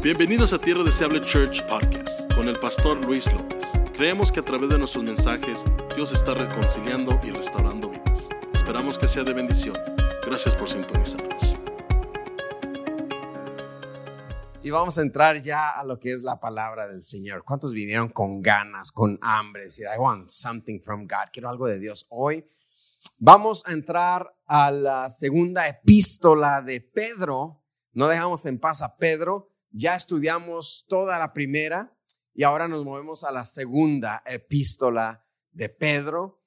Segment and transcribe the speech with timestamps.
[0.00, 3.66] Bienvenidos a Tierra Deseable Church Podcast con el pastor Luis López.
[3.94, 5.64] Creemos que a través de nuestros mensajes
[5.96, 8.28] Dios está reconciliando y restaurando vidas.
[8.54, 9.76] Esperamos que sea de bendición.
[10.24, 11.58] Gracias por sintonizarnos.
[14.62, 17.42] Y vamos a entrar ya a lo que es la palabra del Señor.
[17.42, 19.64] ¿Cuántos vinieron con ganas, con hambre?
[19.64, 21.30] Decir, I want something from God.
[21.32, 22.46] Quiero algo de Dios hoy.
[23.18, 27.64] Vamos a entrar a la segunda epístola de Pedro.
[27.94, 29.50] No dejamos en paz a Pedro.
[29.70, 31.96] Ya estudiamos toda la primera
[32.34, 36.42] y ahora nos movemos a la segunda epístola de Pedro.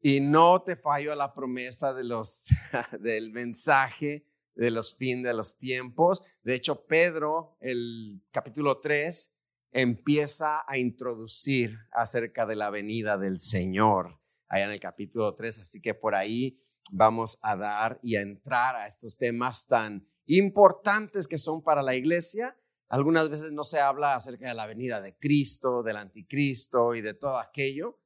[0.00, 2.48] Y no te fallo la promesa de los,
[3.00, 6.22] del mensaje de los fin de los tiempos.
[6.42, 9.34] De hecho, Pedro, el capítulo 3,
[9.72, 15.60] empieza a introducir acerca de la venida del Señor, allá en el capítulo 3.
[15.60, 21.26] Así que por ahí vamos a dar y a entrar a estos temas tan importantes
[21.26, 22.56] que son para la iglesia.
[22.92, 27.14] Algunas veces no se habla acerca de la venida de Cristo, del anticristo y de
[27.14, 27.98] todo aquello,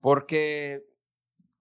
[0.00, 0.84] porque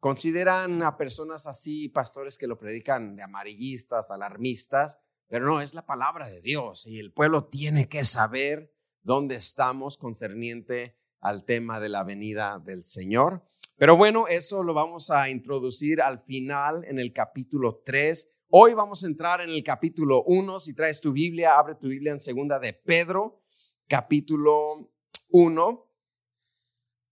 [0.01, 4.99] consideran a personas así, pastores que lo predican de amarillistas, alarmistas,
[5.29, 9.95] pero no, es la palabra de Dios y el pueblo tiene que saber dónde estamos
[9.95, 13.47] concerniente al tema de la venida del Señor.
[13.77, 18.32] Pero bueno, eso lo vamos a introducir al final en el capítulo 3.
[18.55, 20.59] Hoy vamos a entrar en el capítulo 1.
[20.59, 23.41] Si traes tu Biblia, abre tu Biblia en segunda de Pedro,
[23.87, 24.91] capítulo
[25.29, 25.89] 1.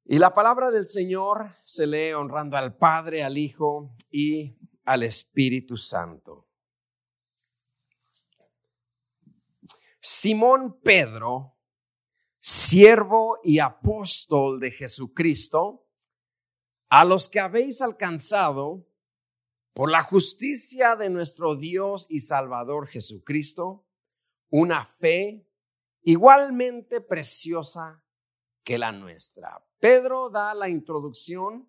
[0.06, 5.78] Y la palabra del Señor se lee honrando al Padre, al Hijo y al Espíritu
[5.78, 6.48] Santo.
[10.00, 11.58] Simón Pedro,
[12.38, 15.88] siervo y apóstol de Jesucristo,
[16.88, 18.91] a los que habéis alcanzado
[19.74, 23.86] por la justicia de nuestro Dios y Salvador Jesucristo,
[24.50, 25.48] una fe
[26.04, 28.04] igualmente preciosa
[28.64, 29.64] que la nuestra.
[29.80, 31.68] Pedro da la introducción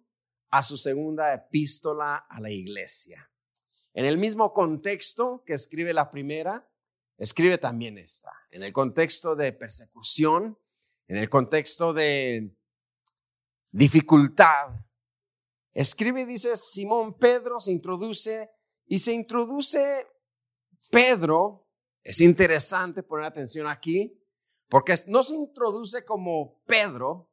[0.50, 3.30] a su segunda epístola a la iglesia.
[3.94, 6.68] En el mismo contexto que escribe la primera,
[7.18, 8.32] escribe también esta.
[8.50, 10.58] En el contexto de persecución,
[11.08, 12.54] en el contexto de
[13.70, 14.72] dificultad,
[15.72, 18.50] escribe y dice, Simón Pedro se introduce
[18.86, 20.06] y se introduce
[20.90, 21.68] Pedro,
[22.02, 24.18] es interesante poner atención aquí,
[24.68, 27.30] porque no se introduce como Pedro,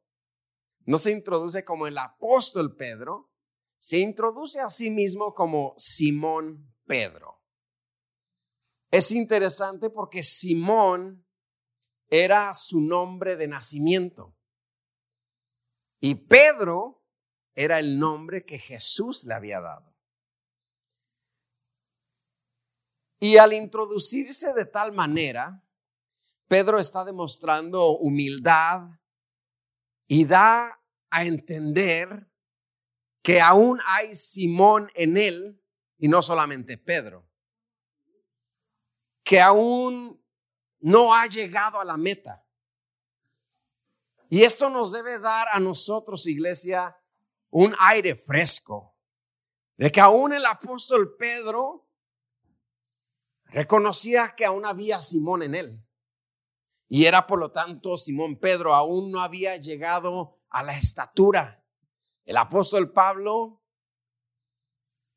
[0.84, 3.30] no se introduce como el apóstol Pedro,
[3.78, 7.42] se introduce a sí mismo como Simón Pedro.
[8.90, 11.26] Es interesante porque Simón
[12.08, 14.36] era su nombre de nacimiento
[16.00, 16.99] y Pedro
[17.62, 19.94] era el nombre que Jesús le había dado.
[23.18, 25.62] Y al introducirse de tal manera,
[26.48, 28.88] Pedro está demostrando humildad
[30.06, 32.32] y da a entender
[33.22, 35.62] que aún hay Simón en él
[35.98, 37.28] y no solamente Pedro.
[39.22, 40.24] Que aún
[40.78, 42.42] no ha llegado a la meta.
[44.30, 46.96] Y esto nos debe dar a nosotros, iglesia,
[47.50, 48.96] un aire fresco.
[49.76, 51.88] De que aún el apóstol Pedro
[53.44, 55.86] reconocía que aún había Simón en él.
[56.88, 61.64] Y era por lo tanto Simón Pedro aún no había llegado a la estatura.
[62.24, 63.62] El apóstol Pablo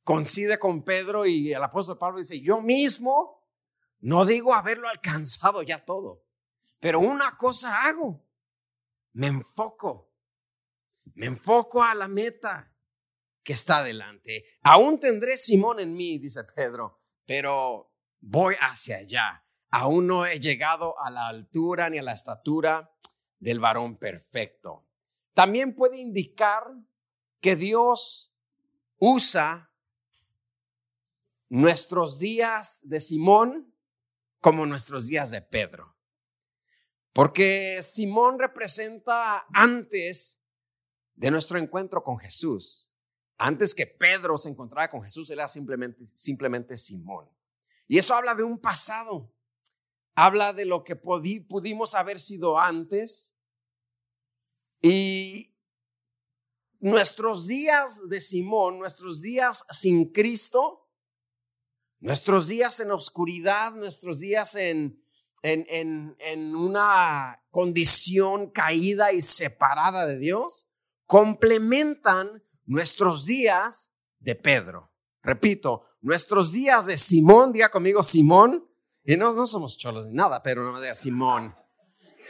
[0.03, 3.44] coincide con Pedro y el apóstol Pablo dice, yo mismo
[4.00, 6.25] no digo haberlo alcanzado ya todo,
[6.79, 8.21] pero una cosa hago,
[9.13, 10.12] me enfoco,
[11.16, 12.74] me enfoco a la meta
[13.44, 14.46] que está delante.
[14.62, 19.46] Aún tendré Simón en mí, dice Pedro, pero voy hacia allá.
[19.69, 22.96] Aún no he llegado a la altura ni a la estatura
[23.40, 24.88] del varón perfecto.
[25.34, 26.63] También puede indicar
[27.42, 28.34] que Dios
[28.97, 29.72] usa
[31.50, 33.75] nuestros días de Simón
[34.40, 35.95] como nuestros días de Pedro.
[37.12, 40.43] Porque Simón representa antes
[41.15, 42.92] de nuestro encuentro con Jesús.
[43.38, 47.30] Antes que Pedro se encontrara con Jesús, era simplemente, Simón.
[47.88, 49.33] Y eso habla de un pasado.
[50.15, 53.36] Habla de lo que pudimos haber sido antes.
[54.81, 55.54] Y
[56.80, 60.89] nuestros días de Simón, nuestros días sin Cristo,
[62.00, 65.01] nuestros días en oscuridad, nuestros días en,
[65.42, 70.68] en, en una condición caída y separada de Dios,
[71.05, 74.91] complementan nuestros días de Pedro.
[75.21, 78.67] Repito, nuestros días de Simón, diga conmigo Simón,
[79.05, 81.55] Y no, no somos cholos ni nada, pero no de Simón.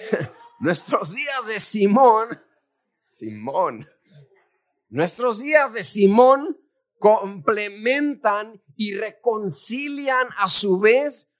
[0.60, 2.42] Nuestros días de Simón,
[3.06, 3.86] Simón,
[4.94, 6.58] nuestros días de Simón
[7.00, 11.33] complementan y reconcilian a su vez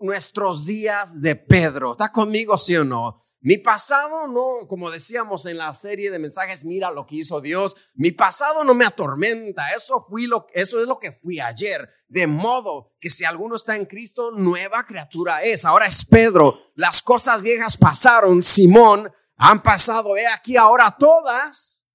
[0.00, 1.92] nuestros días de Pedro.
[1.92, 3.20] ¿Está conmigo, sí o no?
[3.40, 7.76] Mi pasado no, como decíamos en la serie de mensajes, mira lo que hizo Dios.
[7.94, 9.70] Mi pasado no me atormenta.
[9.70, 11.88] Eso fui lo, eso es lo que fui ayer.
[12.08, 15.64] De modo que si alguno está en Cristo, nueva criatura es.
[15.64, 16.58] Ahora es Pedro.
[16.74, 18.42] Las cosas viejas pasaron.
[18.42, 20.16] Simón han pasado.
[20.16, 21.86] He aquí ahora todas.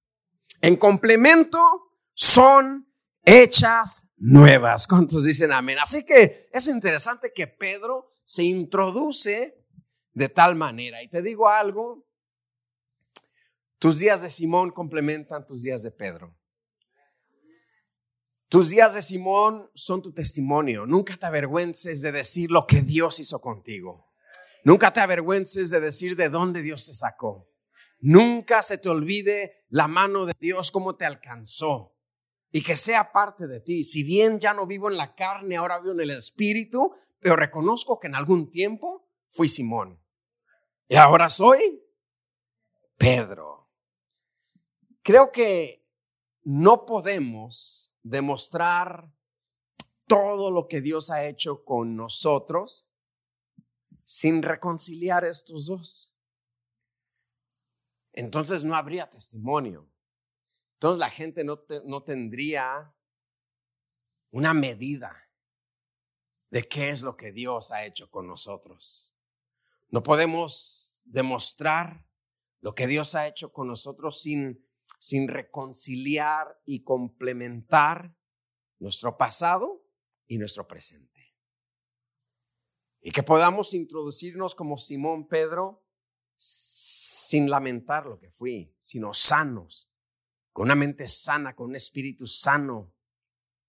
[0.62, 1.58] En complemento
[2.14, 2.88] son
[3.22, 4.86] hechas nuevas.
[4.88, 5.78] ¿Cuántos dicen amén?
[5.80, 9.62] Así que es interesante que Pedro se introduce
[10.12, 11.02] de tal manera.
[11.02, 12.06] Y te digo algo,
[13.78, 16.34] tus días de Simón complementan tus días de Pedro.
[18.48, 20.86] Tus días de Simón son tu testimonio.
[20.86, 24.12] Nunca te avergüences de decir lo que Dios hizo contigo.
[24.64, 27.50] Nunca te avergüences de decir de dónde Dios te sacó.
[27.98, 31.93] Nunca se te olvide la mano de Dios, cómo te alcanzó.
[32.56, 33.82] Y que sea parte de ti.
[33.82, 37.98] Si bien ya no vivo en la carne, ahora vivo en el espíritu, pero reconozco
[37.98, 40.00] que en algún tiempo fui Simón.
[40.86, 41.82] Y ahora soy
[42.96, 43.68] Pedro.
[45.02, 45.84] Creo que
[46.44, 49.12] no podemos demostrar
[50.06, 52.88] todo lo que Dios ha hecho con nosotros
[54.04, 56.14] sin reconciliar estos dos.
[58.12, 59.90] Entonces no habría testimonio.
[60.84, 62.94] Entonces la gente no, no tendría
[64.30, 65.30] una medida
[66.50, 69.16] de qué es lo que Dios ha hecho con nosotros.
[69.88, 72.06] No podemos demostrar
[72.60, 78.14] lo que Dios ha hecho con nosotros sin, sin reconciliar y complementar
[78.78, 79.86] nuestro pasado
[80.26, 81.34] y nuestro presente.
[83.00, 85.82] Y que podamos introducirnos como Simón Pedro
[86.36, 89.90] sin lamentar lo que fui, sino sanos,
[90.54, 92.94] con una mente sana, con un espíritu sano,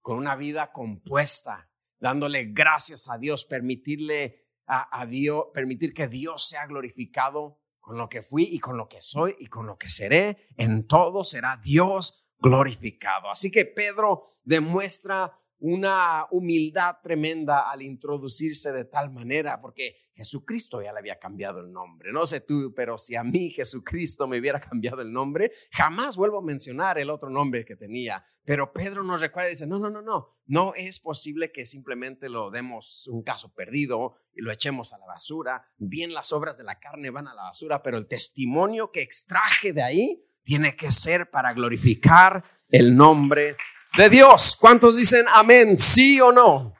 [0.01, 1.67] con una vida compuesta,
[1.99, 8.21] dándole gracias a Dios, permitirle a, Dios, permitir que Dios sea glorificado con lo que
[8.21, 10.47] fui y con lo que soy y con lo que seré.
[10.57, 13.31] En todo será Dios glorificado.
[13.31, 20.93] Así que Pedro demuestra una humildad tremenda al introducirse de tal manera, porque Jesucristo ya
[20.93, 22.11] le había cambiado el nombre.
[22.13, 26.37] No sé tú, pero si a mí Jesucristo me hubiera cambiado el nombre, jamás vuelvo
[26.37, 28.23] a mencionar el otro nombre que tenía.
[28.43, 32.29] Pero Pedro nos recuerda y dice, no, no, no, no, no es posible que simplemente
[32.29, 35.65] lo demos un caso perdido y lo echemos a la basura.
[35.77, 39.73] Bien las obras de la carne van a la basura, pero el testimonio que extraje
[39.73, 43.55] de ahí tiene que ser para glorificar el nombre
[43.97, 44.55] de Dios.
[44.55, 45.77] ¿Cuántos dicen amén?
[45.77, 46.73] ¿Sí o no?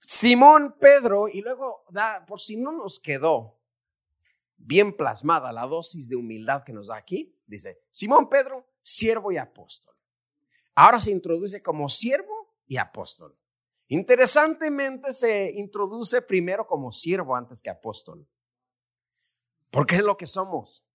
[0.00, 3.58] Simón Pedro, y luego da, por si no nos quedó
[4.56, 9.38] bien plasmada la dosis de humildad que nos da aquí, dice, Simón Pedro, siervo y
[9.38, 9.94] apóstol.
[10.74, 13.36] Ahora se introduce como siervo y apóstol.
[13.88, 18.28] Interesantemente se introduce primero como siervo antes que apóstol.
[19.70, 20.86] Porque es lo que somos.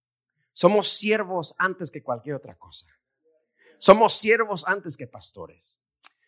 [0.53, 2.87] Somos siervos antes que cualquier otra cosa.
[3.81, 5.81] Somos siervos antes que pastores.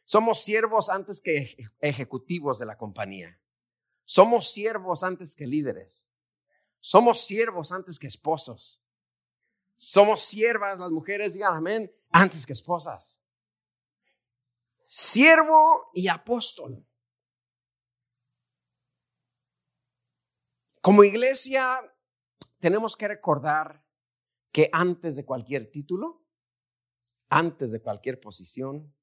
[0.06, 3.40] Somos siervos antes que ejecutivos de la compañía.
[4.06, 6.10] Somos siervos antes que líderes.
[6.80, 8.84] Somos siervos antes que esposos.
[9.78, 13.22] Somos siervas, las mujeres digan amén, antes que esposas.
[14.86, 16.84] Siervo y apóstol.
[20.82, 21.80] Como iglesia
[22.60, 23.86] tenemos que recordar
[24.52, 26.23] que antes de cualquier título,
[27.34, 28.96] antes de cualquier posición,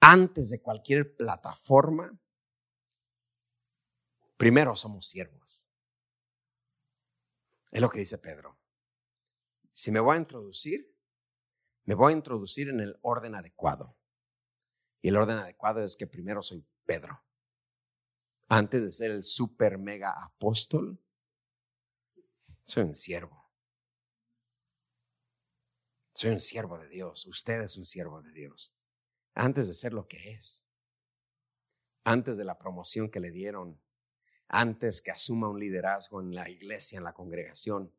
[0.00, 2.18] antes de cualquier plataforma,
[4.38, 5.68] primero somos siervos.
[7.70, 8.58] Es lo que dice Pedro.
[9.70, 10.96] Si me voy a introducir,
[11.84, 13.98] me voy a introducir en el orden adecuado.
[15.02, 17.22] Y el orden adecuado es que primero soy Pedro.
[18.48, 20.98] Antes de ser el super mega apóstol,
[22.64, 23.45] soy un siervo.
[26.16, 27.26] Soy un siervo de Dios.
[27.26, 28.74] Usted es un siervo de Dios
[29.34, 30.66] antes de ser lo que es,
[32.04, 33.78] antes de la promoción que le dieron,
[34.48, 37.94] antes que asuma un liderazgo en la iglesia, en la congregación.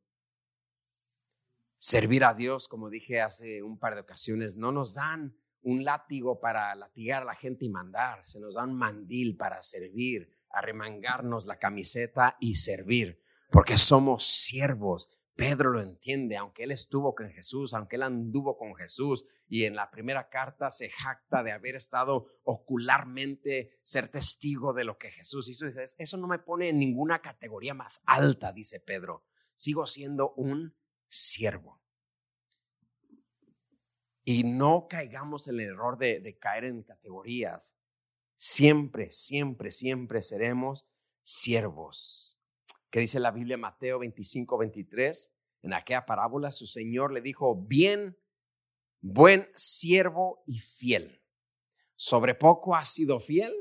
[1.77, 6.39] Servir a Dios, como dije hace un par de ocasiones, no nos dan un látigo
[6.39, 11.45] para latigar a la gente y mandar, se nos da un mandil para servir, arremangarnos
[11.45, 13.21] la camiseta y servir,
[13.51, 18.73] porque somos siervos Pedro lo entiende, aunque él estuvo con Jesús, aunque él anduvo con
[18.73, 24.83] Jesús y en la primera carta se jacta de haber estado ocularmente, ser testigo de
[24.83, 25.67] lo que Jesús hizo.
[25.67, 29.25] Dice, eso no me pone en ninguna categoría más alta, dice Pedro.
[29.53, 30.75] Sigo siendo un
[31.07, 31.83] siervo.
[34.23, 37.77] Y no caigamos en el error de, de caer en categorías.
[38.37, 40.89] Siempre, siempre, siempre seremos
[41.21, 42.36] siervos
[42.89, 45.33] que dice la Biblia Mateo 25, 23.
[45.63, 48.17] En aquella parábola su Señor le dijo, bien,
[49.01, 51.23] buen siervo y fiel.
[51.95, 53.53] Sobre poco has sido fiel,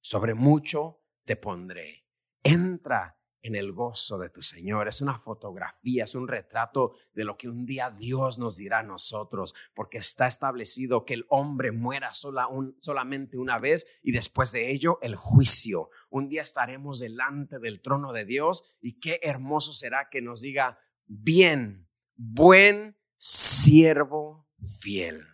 [0.00, 2.06] sobre mucho te pondré.
[2.42, 4.88] Entra en el gozo de tu Señor.
[4.88, 8.84] Es una fotografía, es un retrato de lo que un día Dios nos dirá a
[8.84, 14.52] nosotros, porque está establecido que el hombre muera sola un, solamente una vez y después
[14.52, 15.90] de ello el juicio.
[16.10, 20.78] Un día estaremos delante del trono de Dios y qué hermoso será que nos diga,
[21.06, 25.26] bien, buen siervo fiel.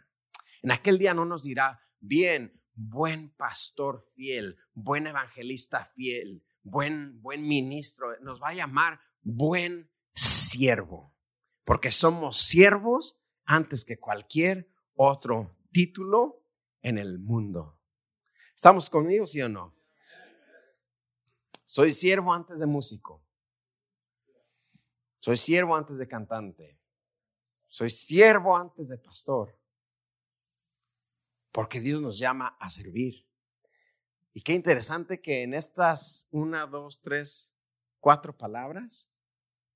[0.62, 7.46] En aquel día no nos dirá, bien, buen pastor fiel, buen evangelista fiel, buen, buen
[7.46, 11.14] ministro, nos va a llamar buen siervo,
[11.64, 16.44] porque somos siervos antes que cualquier otro título
[16.82, 17.78] en el mundo.
[18.54, 19.76] ¿Estamos conmigo, sí o no?
[21.64, 23.22] Soy siervo antes de músico.
[25.20, 26.80] Soy siervo antes de cantante.
[27.66, 29.60] Soy siervo antes de pastor.
[31.52, 33.27] Porque Dios nos llama a servir.
[34.38, 37.57] Y qué interesante que en estas una, dos, tres,
[37.99, 39.12] cuatro palabras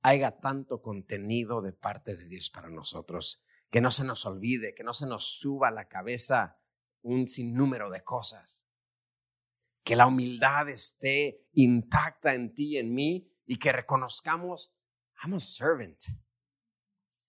[0.03, 3.43] haya tanto contenido de parte de Dios para nosotros.
[3.73, 6.61] Que no se nos olvide, que no se nos suba a la cabeza
[7.01, 8.69] un sinnúmero de cosas.
[9.83, 14.77] Que la humildad esté intacta en ti y en mí y que reconozcamos,
[15.25, 16.01] I'm a servant.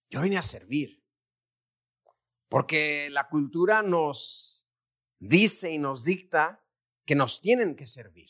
[0.07, 1.03] Yo vine a servir.
[2.47, 4.67] Porque la cultura nos
[5.17, 6.62] dice y nos dicta
[7.05, 8.29] que nos tienen que servir.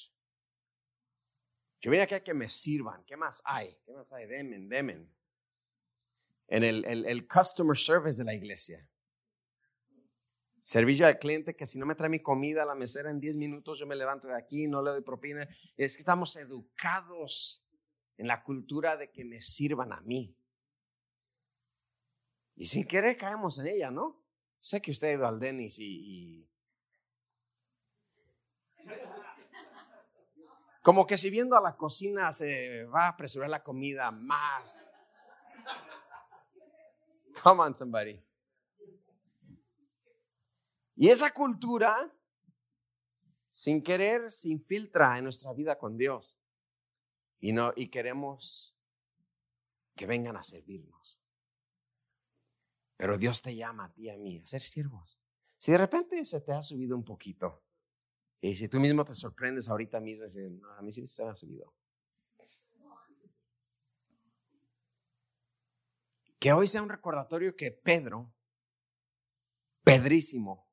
[1.81, 3.03] Yo vine aquí a que me sirvan.
[3.05, 3.77] ¿Qué más hay?
[3.85, 4.25] ¿Qué más hay?
[4.25, 5.13] Demen, demen.
[6.47, 8.89] En el, el, customer service de la iglesia.
[10.61, 13.35] Servicio al cliente que si no me trae mi comida a la mesera en 10
[13.35, 15.47] minutos, yo me levanto de aquí, no le doy propina.
[15.75, 17.67] Es que estamos educados
[18.17, 20.37] en la cultura de que me sirvan a mí.
[22.55, 24.23] Y sin querer caemos en ella, ¿no?
[24.59, 26.47] Sé que usted ha ido al Denis y
[30.83, 34.77] Como que si viendo a la cocina se va a apresurar la comida más.
[37.41, 38.21] Come on, somebody.
[40.97, 41.95] Y esa cultura,
[43.49, 46.37] sin querer, se infiltra en nuestra vida con Dios.
[47.39, 48.75] Y, no, y queremos
[49.95, 51.17] que vengan a servirnos.
[52.97, 55.17] Pero Dios te llama a ti y a mí a ser siervos.
[55.57, 57.63] Si de repente se te ha subido un poquito,
[58.43, 60.25] y si tú mismo te sorprendes ahorita mismo,
[60.77, 61.73] a mí sí se me ha subido.
[66.37, 68.35] Que hoy sea un recordatorio que Pedro,
[69.81, 70.69] Pedrísimo,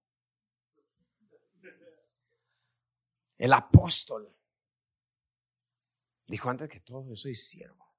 [3.39, 4.37] el apóstol,
[6.27, 7.95] dijo antes que todo, yo soy siervo.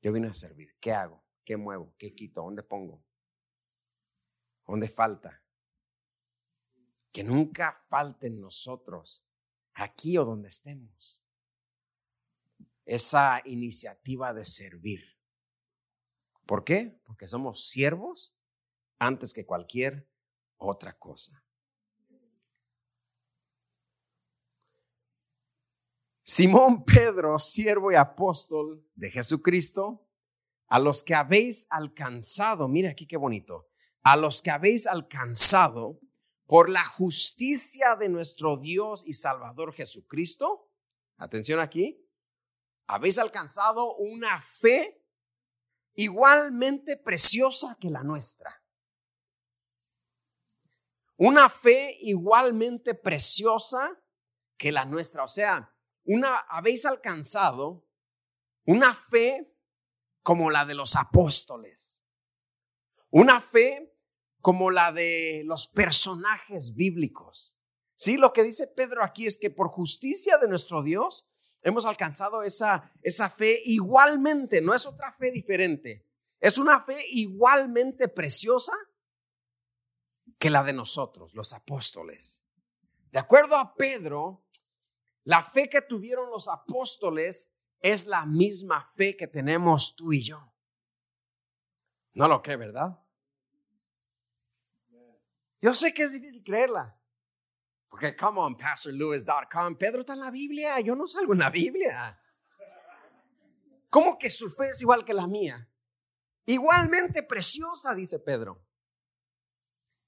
[0.00, 0.76] Yo vine a servir.
[0.78, 1.24] ¿Qué hago?
[1.44, 1.92] ¿Qué muevo?
[1.98, 2.42] ¿Qué quito?
[2.42, 3.04] ¿Dónde pongo?
[4.64, 5.39] ¿Dónde falta?
[7.12, 9.24] Que nunca falte en nosotros,
[9.74, 11.24] aquí o donde estemos,
[12.84, 15.00] esa iniciativa de servir.
[16.46, 17.00] ¿Por qué?
[17.04, 18.36] Porque somos siervos
[18.98, 20.08] antes que cualquier
[20.56, 21.44] otra cosa.
[26.22, 30.06] Simón Pedro, siervo y apóstol de Jesucristo,
[30.68, 33.68] a los que habéis alcanzado, mira aquí qué bonito,
[34.02, 36.00] a los que habéis alcanzado
[36.50, 40.68] por la justicia de nuestro Dios y Salvador Jesucristo,
[41.16, 42.04] atención aquí,
[42.88, 45.00] habéis alcanzado una fe
[45.94, 48.64] igualmente preciosa que la nuestra.
[51.18, 54.02] Una fe igualmente preciosa
[54.56, 55.22] que la nuestra.
[55.22, 57.86] O sea, una, habéis alcanzado
[58.64, 59.54] una fe
[60.24, 62.04] como la de los apóstoles.
[63.10, 63.89] Una fe
[64.40, 67.56] como la de los personajes bíblicos.
[67.94, 71.28] Sí, lo que dice Pedro aquí es que por justicia de nuestro Dios
[71.62, 76.06] hemos alcanzado esa, esa fe igualmente, no es otra fe diferente,
[76.40, 78.72] es una fe igualmente preciosa
[80.38, 82.42] que la de nosotros, los apóstoles.
[83.12, 84.46] De acuerdo a Pedro,
[85.24, 90.54] la fe que tuvieron los apóstoles es la misma fe que tenemos tú y yo.
[92.14, 92.98] No lo cree, ¿verdad?
[95.60, 96.96] Yo sé que es difícil creerla.
[97.88, 102.20] Porque, come on, pastorlewis.com, Pedro está en la Biblia, yo no salgo en la Biblia.
[103.90, 105.68] ¿Cómo que su fe es igual que la mía?
[106.46, 108.64] Igualmente preciosa, dice Pedro.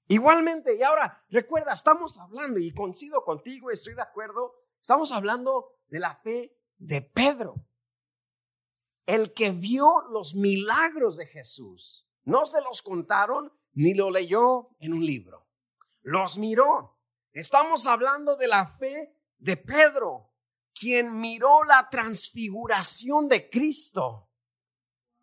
[0.07, 5.99] Igualmente, y ahora recuerda, estamos hablando, y coincido contigo, estoy de acuerdo, estamos hablando de
[5.99, 7.55] la fe de Pedro,
[9.05, 12.07] el que vio los milagros de Jesús.
[12.23, 15.42] No se los contaron ni lo leyó en un libro,
[16.03, 16.99] los miró.
[17.31, 20.31] Estamos hablando de la fe de Pedro,
[20.73, 24.29] quien miró la transfiguración de Cristo,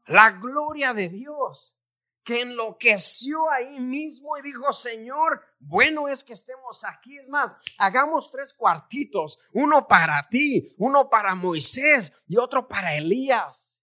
[0.06, 1.76] la gloria de Dios
[2.22, 7.18] que enloqueció ahí mismo y dijo, Señor, bueno es que estemos aquí.
[7.18, 13.79] Es más, hagamos tres cuartitos, uno para ti, uno para Moisés y otro para Elías.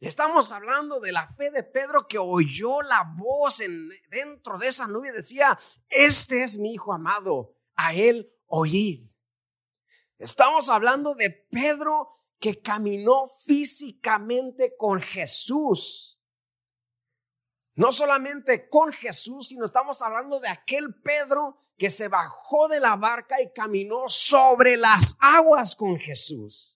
[0.00, 4.86] Estamos hablando de la fe de Pedro que oyó la voz en, dentro de esa
[4.86, 9.10] nube y decía, este es mi hijo amado, a él oíd.
[10.18, 16.16] Estamos hablando de Pedro que caminó físicamente con Jesús
[17.76, 22.96] no solamente con Jesús, sino estamos hablando de aquel Pedro que se bajó de la
[22.96, 26.75] barca y caminó sobre las aguas con Jesús.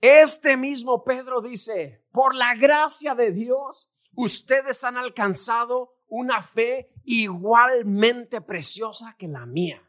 [0.00, 8.40] Este mismo Pedro dice, por la gracia de Dios, ustedes han alcanzado una fe igualmente
[8.40, 9.82] preciosa que la mía.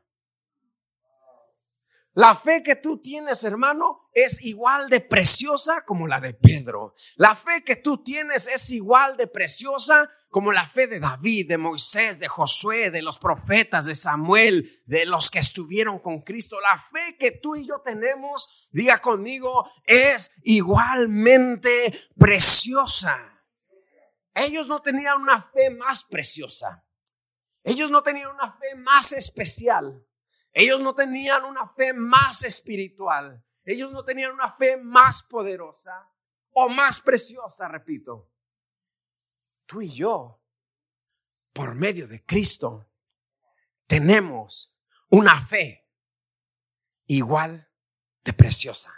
[2.13, 6.94] La fe que tú tienes, hermano, es igual de preciosa como la de Pedro.
[7.15, 11.57] La fe que tú tienes es igual de preciosa como la fe de David, de
[11.57, 16.57] Moisés, de Josué, de los profetas, de Samuel, de los que estuvieron con Cristo.
[16.61, 23.43] La fe que tú y yo tenemos, diga conmigo, es igualmente preciosa.
[24.33, 26.88] Ellos no tenían una fe más preciosa.
[27.61, 30.07] Ellos no tenían una fe más especial.
[30.53, 33.43] Ellos no tenían una fe más espiritual.
[33.65, 36.09] Ellos no tenían una fe más poderosa
[36.53, 38.30] o más preciosa, repito.
[39.72, 40.44] Tú y yo,
[41.53, 42.92] por medio de Cristo,
[43.88, 44.75] tenemos
[45.07, 45.88] una fe
[47.05, 47.72] igual
[48.22, 48.94] de preciosa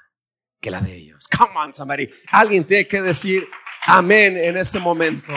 [0.60, 1.28] que la de ellos.
[1.28, 2.10] Come on, somebody.
[2.32, 3.48] Alguien tiene que decir
[3.86, 5.32] amén en ese momento.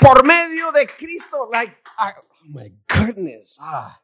[0.00, 3.56] Por medio de Cristo, like, Oh my goodness.
[3.60, 4.02] Ah.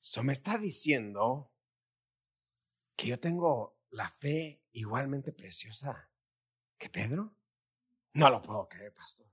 [0.00, 1.52] So me está diciendo
[2.96, 6.10] que yo tengo la fe igualmente preciosa
[6.78, 7.34] que Pedro.
[8.12, 9.26] No lo puedo creer, pastor.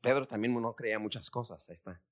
[0.00, 2.02] Pedro también no creía muchas cosas, ahí está.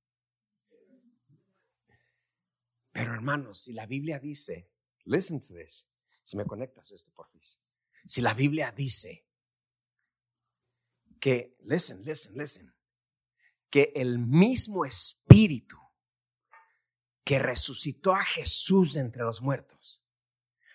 [2.93, 4.71] Pero hermanos, si la Biblia dice,
[5.05, 5.89] listen to this,
[6.25, 7.59] si me conectas este porfis,
[8.05, 9.27] si la Biblia dice
[11.19, 12.75] que, listen, listen, listen,
[13.71, 15.79] que el mismo espíritu
[17.25, 20.03] que resucitó a Jesús de entre los muertos.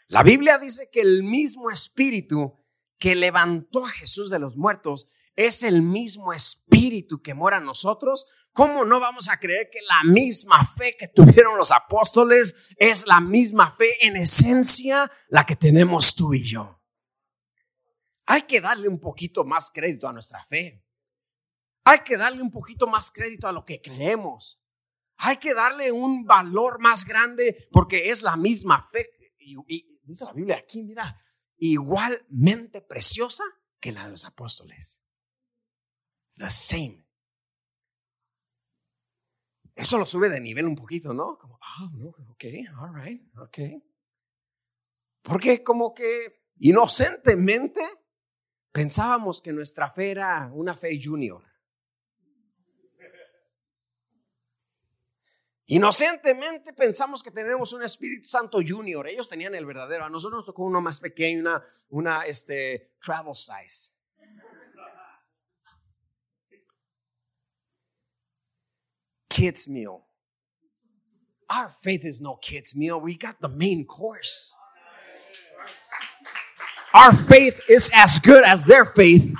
[0.08, 2.60] La Biblia dice que el mismo espíritu
[2.98, 8.28] que levantó a Jesús de los muertos es el mismo espíritu que mora en nosotros.
[8.54, 13.20] ¿Cómo no vamos a creer que la misma fe que tuvieron los apóstoles es la
[13.20, 16.82] misma fe en esencia la que tenemos tú y yo?
[18.28, 20.84] Hay que darle un poquito más crédito a nuestra fe.
[21.84, 24.62] Hay que darle un poquito más crédito a lo que creemos.
[25.18, 29.10] Hay que darle un valor más grande porque es la misma fe.
[30.06, 31.20] Dice la Biblia aquí, mira,
[31.58, 33.44] igualmente preciosa
[33.80, 35.04] que la de los apóstoles.
[36.38, 37.06] The same.
[39.76, 41.38] Eso lo sube de nivel un poquito, ¿no?
[41.38, 42.46] Como, ah, no, ok,
[42.80, 43.60] all right, ok.
[45.22, 47.82] Porque como que inocentemente
[48.76, 51.41] Pensábamos que nuestra fe era una fe junior.
[55.67, 59.08] Inocentemente pensamos que tenemos un Espíritu Santo Junior.
[59.08, 60.06] Ellos tenían el verdadero.
[60.06, 63.91] A nosotros nos tocó uno más pequeño, una, una este, travel size.
[69.28, 70.06] Kids meal.
[71.49, 72.99] Our faith is no kids meal.
[72.99, 74.54] We got the main course.
[76.93, 79.34] Our faith is as good as their faith.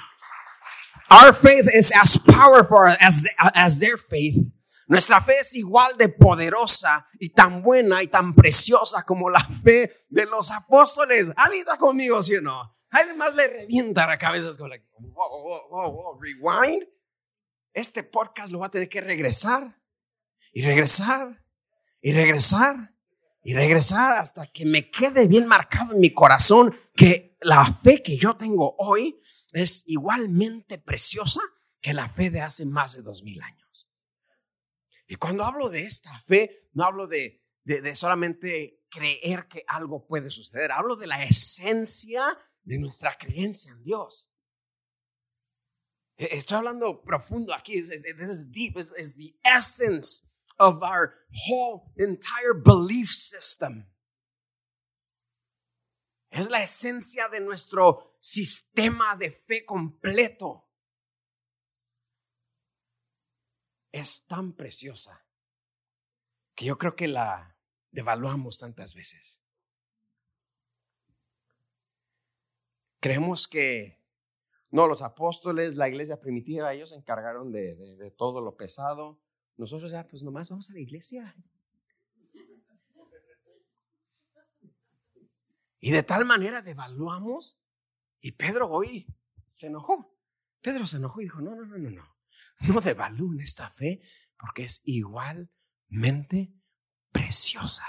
[1.09, 4.51] Our faith is as powerful as, as their faith.
[4.88, 9.91] Nuestra fe es igual de poderosa y tan buena y tan preciosa como la fe
[10.10, 11.32] de los apóstoles.
[11.36, 12.76] ¿Alguien está conmigo, sí o no?
[12.91, 14.78] ¿Alguien más le revienta la cabeza con la...
[16.19, 16.88] rewind?
[17.74, 19.82] Este podcast lo va a tener que regresar
[20.54, 21.43] y regresar
[22.02, 22.93] y regresar
[23.43, 28.17] y regresar hasta que me quede bien marcado en mi corazón que la fe que
[28.17, 29.19] yo tengo hoy
[29.52, 31.41] es igualmente preciosa
[31.82, 33.55] que la fe de hace más de dos mil años.
[35.08, 37.41] Y cuando hablo de esta fe, no hablo de,
[37.96, 44.32] solamente creer que algo puede suceder, hablo de la esencia de nuestra creencia en Dios.
[46.18, 47.82] E, estoy hablando profundo aquí.
[47.82, 48.78] This is deep.
[48.78, 50.26] It's the essence
[50.58, 51.13] of our
[51.48, 53.86] whole entire belief system.
[56.30, 60.64] Es la esencia de nuestro sistema de fe completo.
[63.95, 65.25] Es tan preciosa
[66.53, 67.58] que yo creo que la
[67.91, 69.41] devaluamos tantas veces.
[72.99, 74.03] Creemos que
[74.69, 79.21] no, los apóstoles, la iglesia primitiva, ellos se encargaron de, todo lo pesado.
[79.55, 81.34] Nosotros ya, pues nomás vamos a la iglesia.
[85.79, 87.62] Y de tal manera devaluamos.
[88.19, 89.08] Y Pedro hoy
[89.47, 90.13] se enojó.
[90.60, 92.14] Pedro se enojó y dijo, no, no, no, no, no.
[92.67, 94.01] No devalúen esta fe
[94.38, 96.54] porque es igualmente
[97.12, 97.88] preciosa.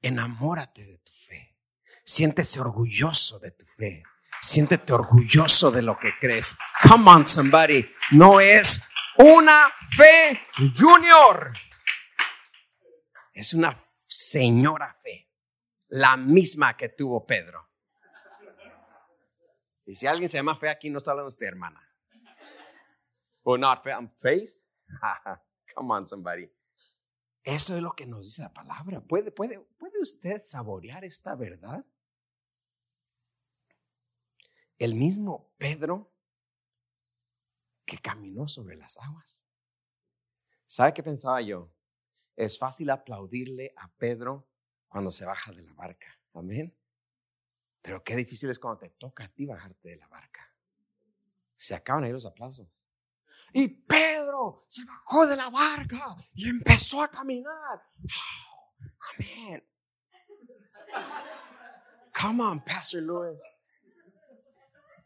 [0.00, 1.58] Enamórate de tu fe.
[2.04, 4.02] Siéntese orgulloso de tu fe.
[4.40, 6.56] Siéntete orgulloso de lo que crees.
[6.86, 7.88] Come on, somebody.
[8.12, 8.82] No es
[9.16, 10.40] una fe
[10.76, 11.54] junior.
[13.32, 15.30] Es una señora fe
[15.88, 17.70] la misma que tuvo Pedro.
[19.86, 21.93] Y si alguien se llama fe aquí, no está hablando de usted, hermana.
[23.44, 23.82] O not
[24.18, 24.64] faith.
[25.74, 26.50] Come on, somebody.
[27.42, 29.00] Eso es lo que nos dice la palabra.
[29.02, 31.84] ¿Puede, puede, ¿Puede usted saborear esta verdad?
[34.78, 36.10] El mismo Pedro
[37.84, 39.46] que caminó sobre las aguas.
[40.66, 41.70] ¿Sabe qué pensaba yo?
[42.34, 44.48] Es fácil aplaudirle a Pedro
[44.88, 46.18] cuando se baja de la barca.
[46.32, 46.74] Amén.
[47.82, 50.50] Pero qué difícil es cuando te toca a ti bajarte de la barca.
[51.54, 52.83] Se acaban ahí los aplausos.
[53.56, 57.84] Y Pedro se bajó de la barca y empezó a caminar.
[59.14, 59.64] amén.
[62.20, 63.42] Come on, Pastor Lewis.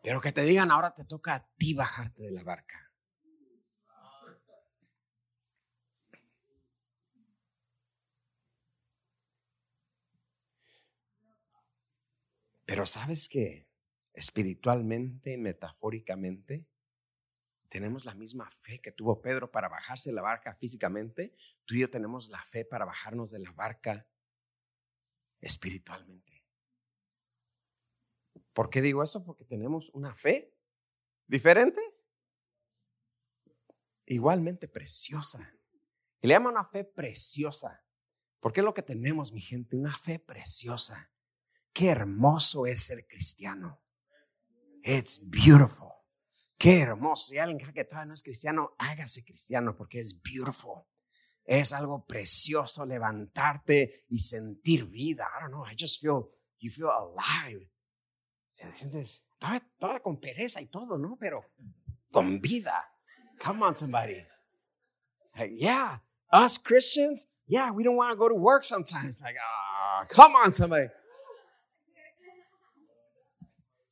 [0.02, 2.90] Pero que te digan, ahora te toca a ti bajarte de la barca.
[12.64, 13.68] Pero sabes que
[14.14, 16.66] espiritualmente, metafóricamente,
[17.68, 21.34] tenemos la misma fe que tuvo Pedro para bajarse de la barca físicamente.
[21.66, 24.06] Tú y yo tenemos la fe para bajarnos de la barca
[25.40, 26.44] espiritualmente.
[28.52, 29.24] ¿Por qué digo eso?
[29.24, 30.52] Porque tenemos una fe
[31.26, 31.80] diferente,
[34.06, 35.54] igualmente preciosa.
[36.20, 37.84] Y le llama una fe preciosa.
[38.40, 41.12] Porque es lo que tenemos, mi gente, una fe preciosa.
[41.72, 43.80] Qué hermoso es ser cristiano.
[44.82, 45.87] It's beautiful.
[46.58, 47.30] Qué hermoso.
[47.30, 50.82] Si alguien que todavía no es cristiano, hágase cristiano porque es beautiful.
[51.44, 55.28] Es algo precioso levantarte y sentir vida.
[55.38, 55.64] I don't know.
[55.64, 57.70] I just feel, you feel alive.
[58.50, 61.16] Se sientes todavía, con pereza y todo, ¿no?
[61.18, 61.44] Pero
[62.10, 62.92] con vida.
[63.42, 64.26] Come on, somebody.
[65.52, 69.20] yeah, us Christians, yeah, we don't want to go to work sometimes.
[69.20, 70.88] Like, ah, come on, somebody.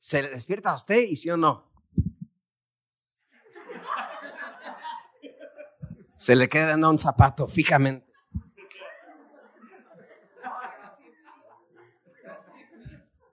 [0.01, 1.66] ¿Se le despierta a usted y sí o no?
[6.17, 8.07] Se le queda dando un zapato fijamente.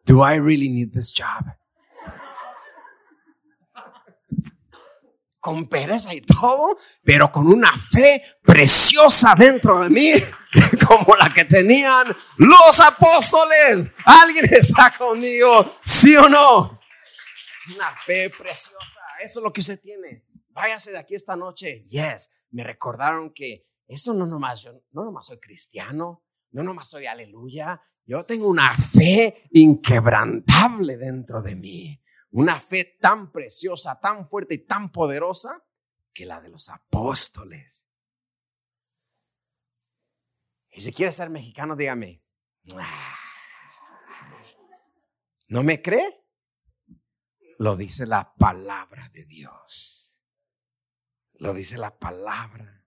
[0.06, 1.56] Do I really need this job?
[5.39, 10.13] Con pereza y todo, pero con una fe preciosa dentro de mí,
[10.88, 13.89] como la que tenían los apóstoles.
[14.06, 15.65] ¿Alguien está conmigo?
[15.84, 16.80] ¿Sí o no?
[17.76, 18.78] Una fe preciosa.
[19.22, 20.26] Eso es lo que usted tiene.
[20.50, 21.84] Váyase de aquí esta noche.
[21.89, 22.30] Yes.
[22.54, 27.82] Me recordaron que eso no nomás, yo no nomás soy cristiano, no nomás soy aleluya.
[28.06, 32.00] Yo tengo una fe inquebrantable dentro de mí.
[32.30, 35.66] Una fe tan preciosa, tan fuerte y tan poderosa
[36.13, 37.88] que la de los apóstoles.
[40.70, 42.24] Y si quiere ser mexicano, dígame,
[45.50, 46.24] ¿no me cree?
[47.58, 50.03] Lo dice la palabra de Dios.
[51.43, 52.86] Lo dice la palabra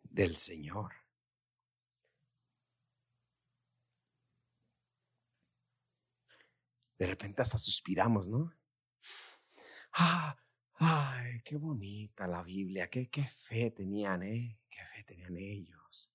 [0.00, 0.94] del Señor.
[6.98, 8.50] De repente hasta suspiramos, ¿no?
[9.92, 10.38] Ah,
[10.76, 14.58] ay, qué bonita la Biblia, qué, qué fe tenían, ¿eh?
[14.70, 16.10] Qué fe tenían ellos.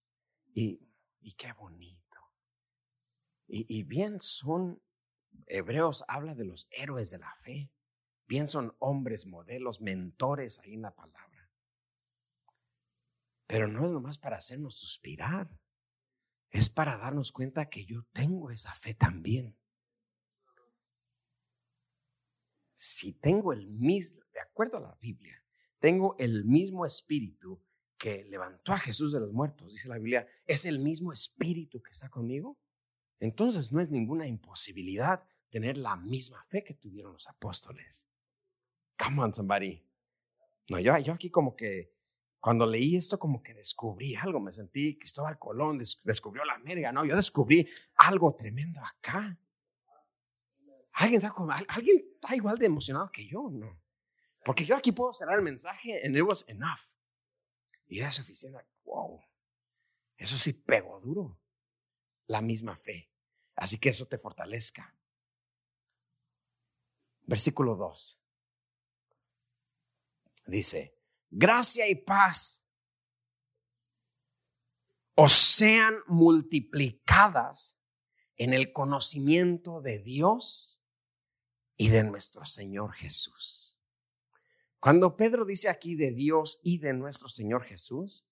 [0.56, 0.80] Y,
[1.38, 2.18] qué bonito.
[3.48, 4.82] Y, y bien son,
[5.46, 7.73] Hebreos habla de los héroes de la fe.
[8.34, 11.52] Bien son hombres, modelos, mentores ahí en la palabra.
[13.46, 15.52] Pero no es nomás para hacernos suspirar.
[16.50, 19.56] Es para darnos cuenta que yo tengo esa fe también.
[22.74, 25.46] Si tengo el mismo, de acuerdo a la Biblia,
[25.78, 27.62] tengo el mismo espíritu
[28.00, 31.92] que levantó a Jesús de los muertos, dice la Biblia, es el mismo espíritu que
[31.92, 32.58] está conmigo.
[33.20, 38.10] Entonces no es ninguna imposibilidad tener la misma fe que tuvieron los apóstoles.
[38.98, 39.84] Come on, somebody.
[40.70, 41.94] No, yo, yo aquí como que
[42.40, 47.06] cuando leí esto como que descubrí algo, me sentí Cristóbal Colón descubrió la América, no,
[47.06, 49.40] yo descubrí algo tremendo acá.
[50.92, 51.34] ¿Alguien está,
[51.70, 53.50] ¿Alguien está igual de emocionado que yo?
[53.50, 53.82] No.
[54.44, 56.82] Porque yo aquí puedo cerrar el mensaje and it was enough.
[57.88, 58.60] Y era suficiente.
[58.84, 59.22] Wow.
[60.18, 61.40] Eso sí pegó duro.
[62.28, 63.10] La misma fe.
[63.56, 64.96] Así que eso te fortalezca.
[67.22, 68.23] Versículo 2.
[70.46, 70.98] Dice,
[71.30, 72.66] gracia y paz
[75.16, 77.80] os sean multiplicadas
[78.36, 80.82] en el conocimiento de Dios
[81.78, 83.78] y de nuestro Señor Jesús.
[84.80, 88.28] Cuando Pedro dice aquí de Dios y de nuestro Señor Jesús,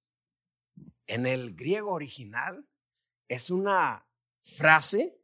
[1.07, 2.67] en el griego original
[3.27, 4.07] es una
[4.39, 5.21] frase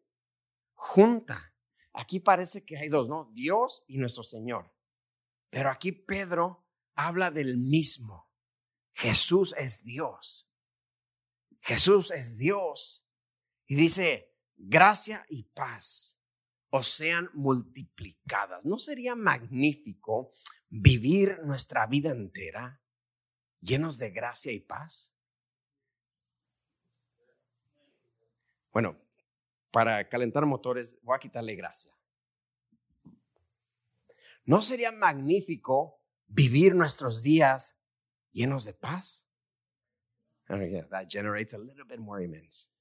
[0.73, 1.54] junta.
[1.93, 3.30] Aquí parece que hay dos, ¿no?
[3.34, 4.73] Dios y nuestro Señor.
[5.50, 6.66] Pero aquí Pedro
[6.97, 8.29] habla del mismo.
[8.93, 10.51] Jesús es Dios.
[11.62, 13.07] Jesús es Dios.
[13.67, 16.19] Y dice, gracia y paz
[16.69, 18.65] o sean multiplicadas.
[18.65, 20.33] ¿No sería magnífico
[20.69, 22.81] vivir nuestra vida entera
[23.62, 25.13] llenos de gracia y paz?
[28.73, 28.99] Bueno,
[29.71, 31.91] para calentar motores voy a quitarle gracia.
[34.45, 35.96] ¿No sería magnífico
[36.27, 37.77] vivir nuestros días
[38.31, 39.29] llenos de paz?
[40.49, 40.57] Oh,
[40.89, 42.71] that generates a little bit more amens.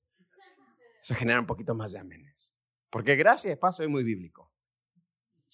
[1.03, 2.53] Eso genera un poquito más de amenes.
[2.91, 4.53] Porque gracia de paz es muy bíblico.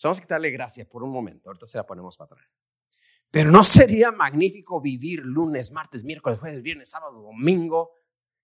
[0.03, 1.51] vamos a quitarle gracia por un momento.
[1.51, 2.57] Ahorita se la ponemos para atrás.
[3.31, 7.93] Pero no sería magnífico vivir lunes, martes, miércoles, jueves, viernes, sábado, domingo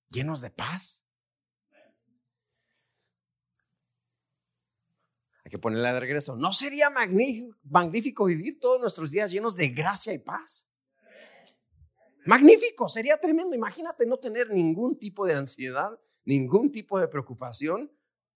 [0.08, 1.07] llenos de paz.
[5.50, 6.36] Que ponerle de regreso.
[6.36, 10.68] ¿No sería magnífico vivir todos nuestros días llenos de gracia y paz?
[12.26, 13.56] Magnífico, sería tremendo.
[13.56, 17.90] Imagínate no tener ningún tipo de ansiedad, ningún tipo de preocupación.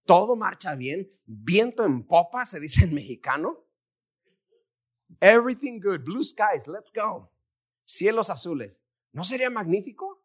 [0.05, 3.67] Todo marcha bien, viento en popa, se dice en mexicano.
[5.21, 7.31] Everything good, blue skies, let's go.
[7.85, 8.81] Cielos azules.
[9.13, 10.25] ¿No sería magnífico?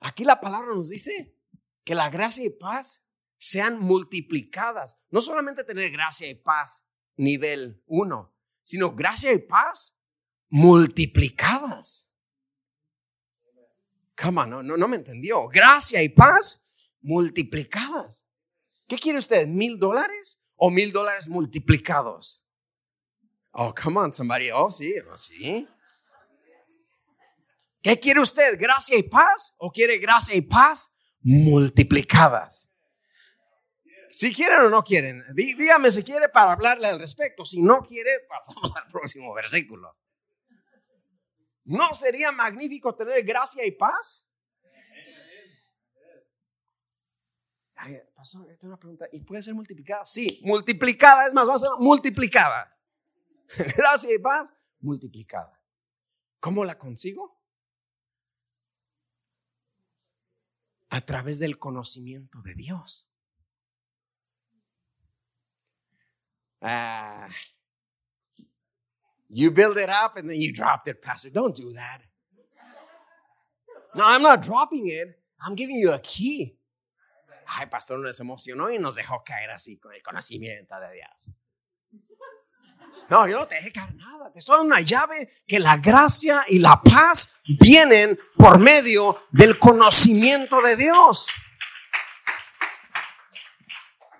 [0.00, 1.36] Aquí la palabra nos dice
[1.84, 3.05] que la gracia y paz
[3.38, 5.00] sean multiplicadas.
[5.10, 9.98] No solamente tener gracia y paz nivel uno, sino gracia y paz
[10.48, 12.12] multiplicadas.
[14.20, 15.46] Come on, no, no, no me entendió.
[15.48, 16.64] Gracia y paz
[17.02, 18.26] multiplicadas.
[18.86, 19.46] ¿Qué quiere usted?
[19.46, 22.42] ¿Mil dólares o mil dólares multiplicados?
[23.52, 24.50] Oh, come on, somebody.
[24.50, 25.68] Oh, sí, oh, sí.
[27.82, 28.58] ¿Qué quiere usted?
[28.58, 32.72] ¿Gracia y paz o quiere gracia y paz multiplicadas?
[34.16, 37.44] Si quieren o no quieren, dígame si quiere para hablarle al respecto.
[37.44, 39.94] Si no quiere, pasamos al próximo versículo.
[41.64, 44.26] ¿No sería magnífico tener gracia y paz?
[48.14, 49.06] pastor, tengo una pregunta.
[49.12, 50.06] ¿Y puede ser multiplicada?
[50.06, 51.26] Sí, multiplicada.
[51.26, 52.74] Es más, va a ser multiplicada.
[53.76, 55.62] gracia y paz, multiplicada.
[56.40, 57.38] ¿Cómo la consigo?
[60.88, 63.10] A través del conocimiento de Dios.
[66.62, 67.28] Ah,
[69.28, 71.30] you build it up and then you dropped it, Pastor.
[71.30, 72.02] Don't do that.
[73.94, 75.18] No, I'm not dropping it.
[75.40, 76.58] I'm giving you a key.
[77.48, 81.30] Ay, Pastor nos emocionó y nos dejó caer así con el conocimiento de Dios.
[83.08, 84.32] No, yo no te dejé caer nada.
[84.32, 90.60] Te estoy una llave que la gracia y la paz vienen por medio del conocimiento
[90.60, 91.32] de Dios.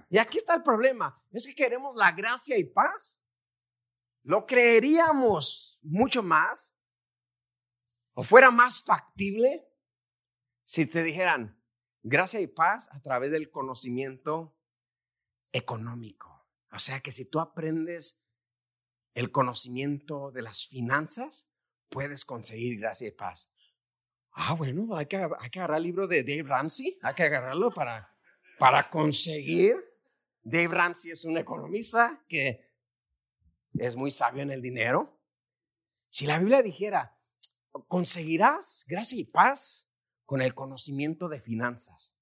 [0.09, 1.21] Y aquí está el problema.
[1.37, 3.23] Es que queremos la gracia y paz.
[4.23, 6.75] Lo creeríamos mucho más
[8.15, 9.69] o fuera más factible
[10.65, 11.63] si te dijeran
[12.03, 14.59] gracia y paz a través del conocimiento
[15.53, 16.49] económico.
[16.73, 18.25] O sea que si tú aprendes
[19.15, 21.51] el conocimiento de las finanzas,
[21.91, 23.53] puedes conseguir gracia y paz.
[24.33, 27.73] Ah, bueno, hay que, hay que agarrar el libro de Dave Ramsey, hay que agarrarlo
[27.73, 28.15] para,
[28.59, 29.77] para conseguir.
[30.49, 32.71] Dave Ramsey es un economista que
[33.75, 35.19] es muy sabio en el dinero.
[36.09, 37.19] Si la Biblia dijera,
[37.89, 39.91] conseguirás gracia y paz
[40.25, 42.15] con el conocimiento de finanzas,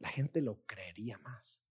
[0.00, 1.62] la gente lo creería más.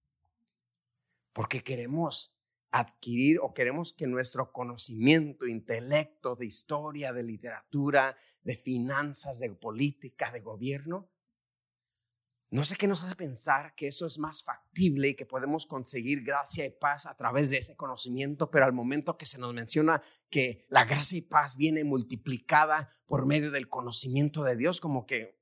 [1.34, 2.34] Porque queremos
[2.72, 10.32] adquirir o queremos que nuestro conocimiento, intelecto de historia, de literatura, de finanzas, de política,
[10.32, 11.10] de gobierno,
[12.52, 16.22] no sé qué nos hace pensar que eso es más factible y que podemos conseguir
[16.22, 20.04] gracia y paz a través de ese conocimiento, pero al momento que se nos menciona
[20.30, 25.40] que la gracia y paz viene multiplicada por medio del conocimiento de Dios, como que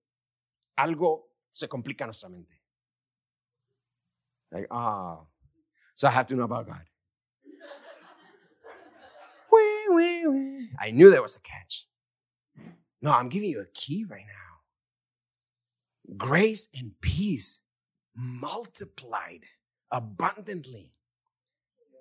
[0.76, 2.62] algo se complica en nuestra mente.
[4.70, 5.28] ah,
[5.96, 6.86] so I have to know about God.
[10.80, 11.88] I knew there was a catch.
[13.02, 14.49] No, I'm giving you a key right now.
[16.18, 17.62] Grace and peace
[18.16, 19.46] multiplied
[19.92, 20.94] abundantly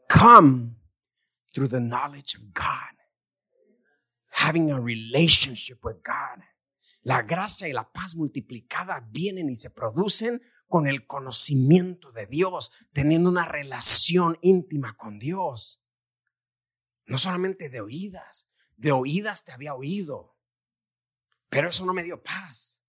[0.08, 0.76] come
[1.54, 2.94] through the knowledge of God,
[4.30, 6.42] having a relationship with God.
[7.04, 12.70] La gracia y la paz multiplicada vienen y se producen con el conocimiento de Dios,
[12.92, 15.82] teniendo una relación íntima con Dios.
[17.06, 20.36] No solamente de oídas, de oídas te había oído,
[21.48, 22.84] pero eso no me dio paz.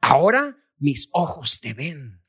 [0.00, 2.22] Ahora mis ojos te ven.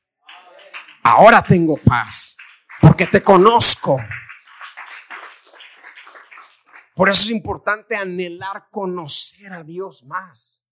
[1.02, 2.36] Ahora tengo paz,
[2.80, 3.98] porque te conozco.
[6.94, 10.64] Por eso es importante anhelar conocer a Dios más.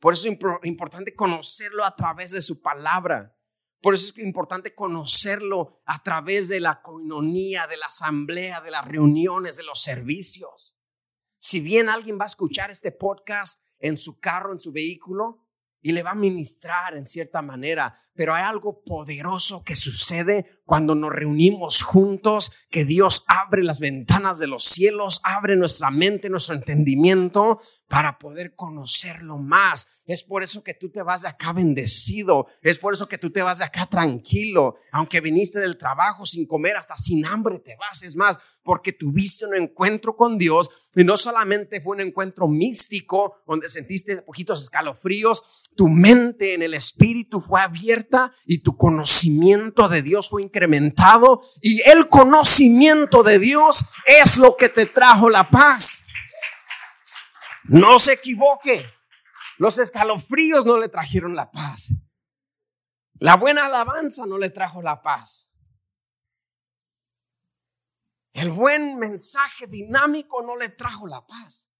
[0.00, 3.36] Por eso es importante conocerlo a través de su palabra.
[3.80, 8.86] Por eso es importante conocerlo a través de la coinonía, de la asamblea, de las
[8.86, 10.76] reuniones, de los servicios.
[11.38, 15.46] Si bien alguien va a escuchar este podcast en su carro, en su vehículo,
[15.82, 20.94] y le va a ministrar en cierta manera, pero hay algo poderoso que sucede cuando
[20.94, 26.54] nos reunimos juntos, que Dios abre las ventanas de los cielos, abre nuestra mente, nuestro
[26.54, 30.04] entendimiento para poder conocerlo más.
[30.06, 33.32] Es por eso que tú te vas de acá bendecido, es por eso que tú
[33.32, 37.74] te vas de acá tranquilo, aunque viniste del trabajo sin comer, hasta sin hambre te
[37.76, 40.90] vas, es más, porque tuviste un encuentro con Dios.
[40.94, 45.42] Y no solamente fue un encuentro místico donde sentiste poquitos escalofríos,
[45.74, 48.09] tu mente en el espíritu fue abierta
[48.44, 54.68] y tu conocimiento de Dios fue incrementado y el conocimiento de Dios es lo que
[54.68, 56.04] te trajo la paz.
[57.64, 58.84] No se equivoque.
[59.58, 61.90] Los escalofríos no le trajeron la paz.
[63.14, 65.50] La buena alabanza no le trajo la paz.
[68.32, 71.70] El buen mensaje dinámico no le trajo la paz.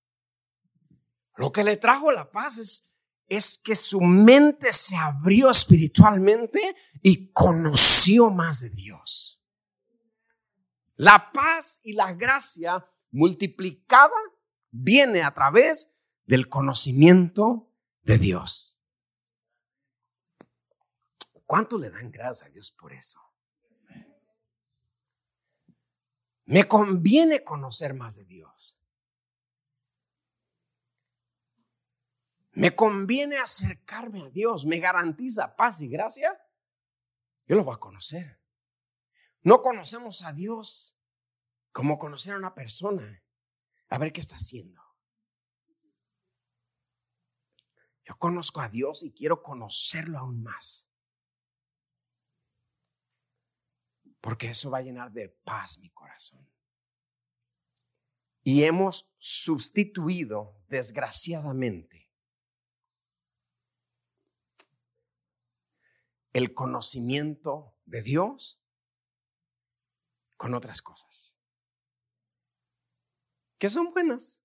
[1.36, 2.89] Lo que le trajo la paz es,
[3.30, 9.40] es que su mente se abrió espiritualmente y conoció más de Dios.
[10.96, 14.16] La paz y la gracia multiplicada
[14.72, 15.94] viene a través
[16.26, 18.80] del conocimiento de Dios.
[21.46, 23.20] ¿Cuánto le dan gracias a Dios por eso?
[26.46, 28.79] Me conviene conocer más de Dios.
[32.52, 34.66] Me conviene acercarme a Dios.
[34.66, 36.40] Me garantiza paz y gracia.
[37.46, 38.40] Yo lo voy a conocer.
[39.42, 40.98] No conocemos a Dios
[41.72, 43.22] como conocer a una persona.
[43.88, 44.80] A ver qué está haciendo.
[48.04, 50.90] Yo conozco a Dios y quiero conocerlo aún más.
[54.20, 56.46] porque eso va a llenar de paz mi corazón.
[58.42, 61.99] Y hemos sustituido, desgraciadamente,
[66.32, 68.62] el conocimiento de Dios
[70.36, 71.38] con otras cosas,
[73.58, 74.42] que son buenas,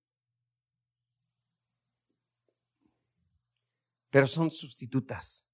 [4.10, 5.48] pero son sustitutas,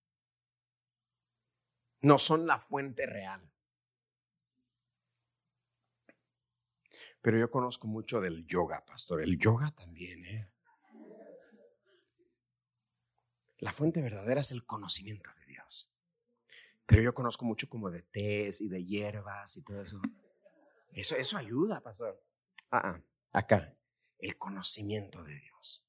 [2.01, 3.48] no son la fuente real.
[7.21, 9.23] Pero yo conozco mucho del yoga, pastor.
[9.23, 10.50] El yoga también, ¿eh?
[13.59, 15.42] La fuente verdadera es el conocimiento de.
[16.93, 19.99] Pero yo conozco mucho como de tés y de hierbas y todo eso.
[20.93, 22.23] Eso, eso ayuda, pastor.
[22.71, 23.75] Ah, ah, acá,
[24.19, 25.83] el conocimiento de Dios.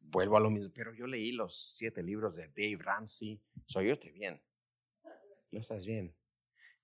[0.00, 3.38] Vuelvo a lo mismo, pero yo leí los siete libros de Dave Ramsey.
[3.66, 4.42] Soy yo estoy bien.
[5.50, 6.16] No estás bien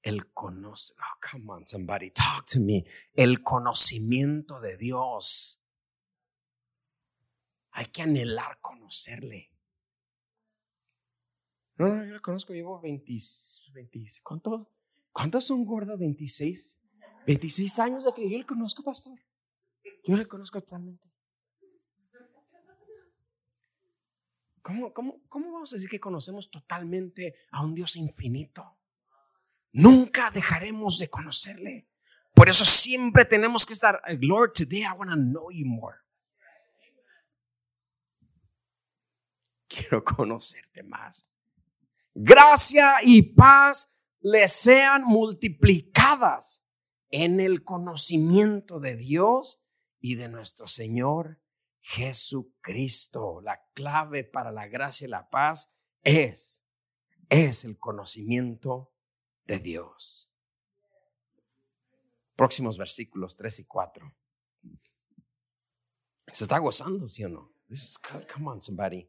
[0.02, 2.84] el conoce, oh, come on, somebody, talk to me.
[3.14, 5.64] El conocimiento de Dios
[7.76, 9.53] Hay que anhelar conocerle.
[11.76, 13.12] No, no, yo lo conozco, llevo 20,
[13.72, 14.70] 20 ¿cuánto?
[15.12, 15.98] ¿Cuántos son gordos?
[15.98, 16.78] 26.
[17.26, 19.18] 26 años de que yo le conozco, pastor.
[20.06, 21.10] Yo le conozco totalmente.
[24.62, 28.78] ¿Cómo, cómo, ¿Cómo vamos a decir que conocemos totalmente a un Dios infinito?
[29.72, 31.88] Nunca dejaremos de conocerle.
[32.32, 35.98] Por eso siempre tenemos que estar, Lord, today I want to know you more.
[39.68, 41.28] Quiero conocerte más.
[42.14, 46.66] Gracia y paz le sean multiplicadas
[47.10, 49.64] en el conocimiento de Dios
[50.00, 51.40] y de nuestro Señor
[51.80, 53.40] Jesucristo.
[53.40, 56.64] La clave para la gracia y la paz es,
[57.28, 58.94] es el conocimiento
[59.44, 60.32] de Dios.
[62.36, 64.16] Próximos versículos 3 y 4.
[66.32, 67.52] ¿Se está gozando, sí o no?
[68.32, 69.08] come on, somebody.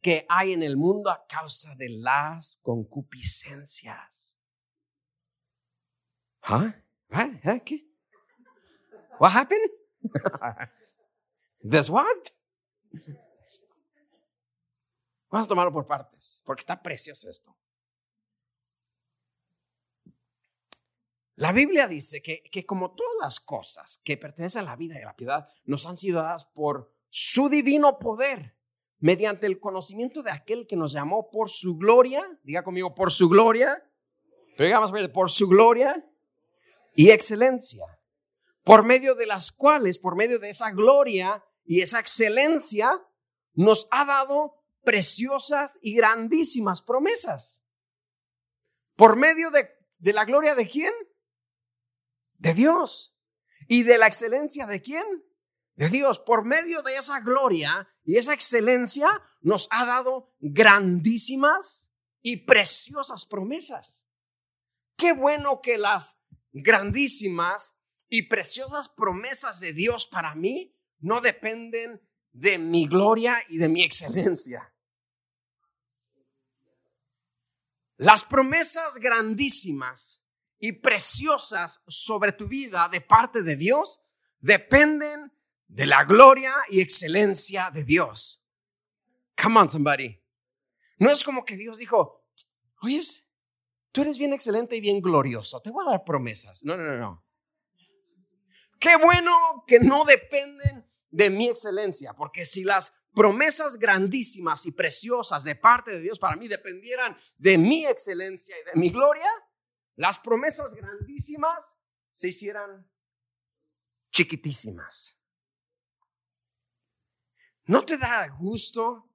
[0.00, 4.36] que hay en el mundo a causa de las concupiscencias.
[6.42, 6.74] ¿Ah?
[7.10, 7.58] ¿Ah?
[7.64, 7.88] ¿Qué?
[9.18, 9.70] What happened?
[11.70, 12.06] This what?
[15.30, 17.54] Vamos a tomarlo por partes, porque está precioso esto.
[21.34, 25.02] La Biblia dice que, que, como todas las cosas que pertenecen a la vida y
[25.02, 28.57] a la piedad nos han sido dadas por su divino poder,
[29.00, 33.28] mediante el conocimiento de aquel que nos llamó por su gloria, diga conmigo, por su
[33.28, 33.84] gloria,
[34.58, 36.04] digamos por su gloria
[36.94, 37.84] y excelencia,
[38.64, 43.02] por medio de las cuales, por medio de esa gloria y esa excelencia,
[43.54, 47.62] nos ha dado preciosas y grandísimas promesas.
[48.96, 50.92] ¿Por medio de, de la gloria de quién?
[52.38, 53.16] De Dios.
[53.68, 55.04] ¿Y de la excelencia de quién?
[55.78, 56.18] De Dios.
[56.18, 64.04] Por medio de esa gloria y esa excelencia nos ha dado grandísimas y preciosas promesas.
[64.96, 67.76] Qué bueno que las grandísimas
[68.08, 72.02] y preciosas promesas de Dios para mí no dependen
[72.32, 74.74] de mi gloria y de mi excelencia.
[77.98, 80.24] Las promesas grandísimas
[80.58, 84.00] y preciosas sobre tu vida de parte de Dios
[84.40, 85.37] dependen
[85.68, 88.44] de la gloria y excelencia de Dios.
[89.40, 90.20] Come on, somebody.
[90.98, 92.26] No es como que Dios dijo,
[92.82, 93.26] oyes,
[93.92, 96.64] tú eres bien excelente y bien glorioso, te voy a dar promesas.
[96.64, 97.24] No, no, no, no.
[98.80, 105.42] Qué bueno que no dependen de mi excelencia, porque si las promesas grandísimas y preciosas
[105.44, 109.28] de parte de Dios para mí dependieran de mi excelencia y de mi gloria,
[109.96, 111.76] las promesas grandísimas
[112.12, 112.88] se hicieran
[114.12, 115.17] chiquitísimas.
[117.68, 119.10] ¿No te da gusto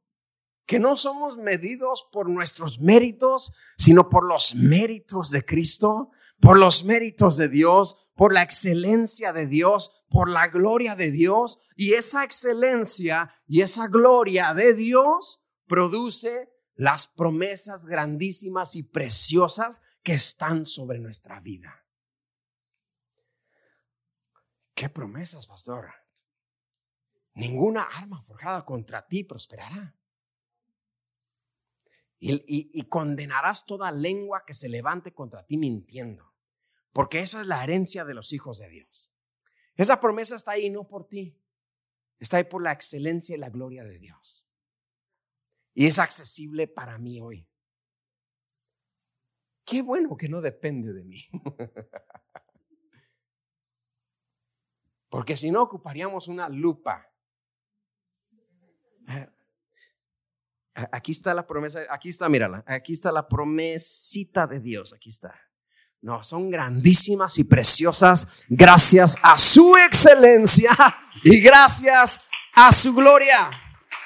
[0.68, 6.86] que no somos medidos por nuestros méritos, sino por los méritos de Cristo, por los
[6.86, 11.68] méritos de Dios, por la excelencia de Dios, por la gloria de Dios?
[11.76, 20.14] Y esa excelencia y esa gloria de Dios produce las promesas grandísimas y preciosas que
[20.14, 21.88] están sobre nuestra vida.
[24.76, 26.03] ¿Qué promesas, pastor?
[27.34, 29.96] Ninguna arma forjada contra ti prosperará.
[32.26, 36.34] Y, condenarás toda lengua que se levante contra ti mintiendo,
[36.94, 39.14] porque esa es la herencia de los hijos de Dios.
[39.76, 41.38] Esa promesa está ahí no por ti,
[42.20, 44.48] está ahí por la excelencia y la gloria de Dios.
[45.74, 47.50] Y es accesible para mí hoy.
[49.66, 51.24] Qué bueno que no depende de mí.
[55.10, 57.13] Porque si no ocuparíamos una lupa
[60.92, 65.40] aquí está la promesa, aquí está, mírala, aquí está la promesita de Dios, aquí está.
[66.02, 70.76] No, son grandísimas y preciosas gracias a su excelencia
[71.24, 72.20] y gracias
[72.54, 73.50] a su gloria.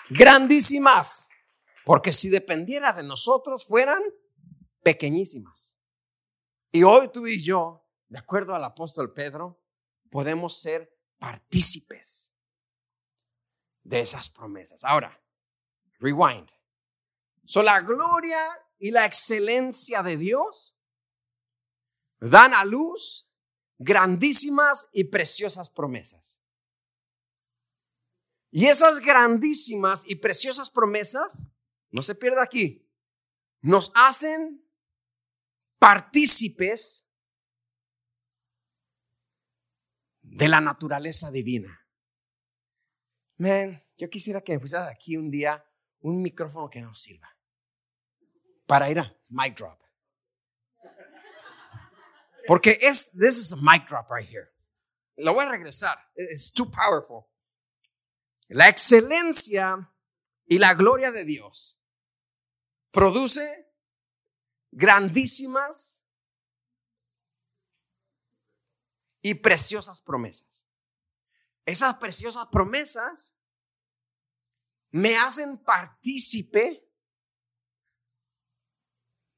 [0.09, 1.27] Grandísimas.
[1.83, 4.01] Porque si dependiera de nosotros fueran
[4.83, 5.75] pequeñísimas.
[6.71, 9.59] Y hoy tú y yo, de acuerdo al apóstol Pedro,
[10.11, 12.33] podemos ser partícipes
[13.87, 14.83] de esas promesas.
[14.83, 15.17] Ahora,
[15.99, 16.51] rewind.
[17.45, 18.39] So, la gloria
[18.77, 20.77] y la excelencia de Dios
[22.19, 23.31] dan a luz
[23.77, 26.41] grandísimas y preciosas promesas.
[28.51, 31.47] Y esas grandísimas y preciosas promesas,
[31.89, 32.85] no se pierda aquí,
[33.61, 34.67] nos hacen
[35.79, 37.07] partícipes
[40.21, 41.86] de la naturaleza divina.
[43.37, 45.63] Man, yo quisiera que me pusieras aquí un día
[45.99, 47.35] un micrófono que nos sirva
[48.65, 49.79] para ir a mic drop.
[52.47, 54.49] Porque es, this is a mic drop right here.
[55.17, 55.97] Lo voy a regresar.
[56.15, 57.27] It's too powerful.
[58.49, 59.91] La excelencia
[60.45, 61.81] y la gloria de Dios
[62.91, 63.67] produce
[64.71, 66.03] grandísimas
[69.21, 70.56] y preciosas promesas.
[71.67, 73.35] Esas preciosas promesas
[74.91, 76.89] me hacen partícipe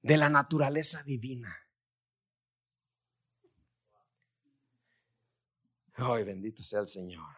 [0.04, 1.52] de la naturaleza divina.
[5.96, 7.36] Ay, bendito sea el Señor.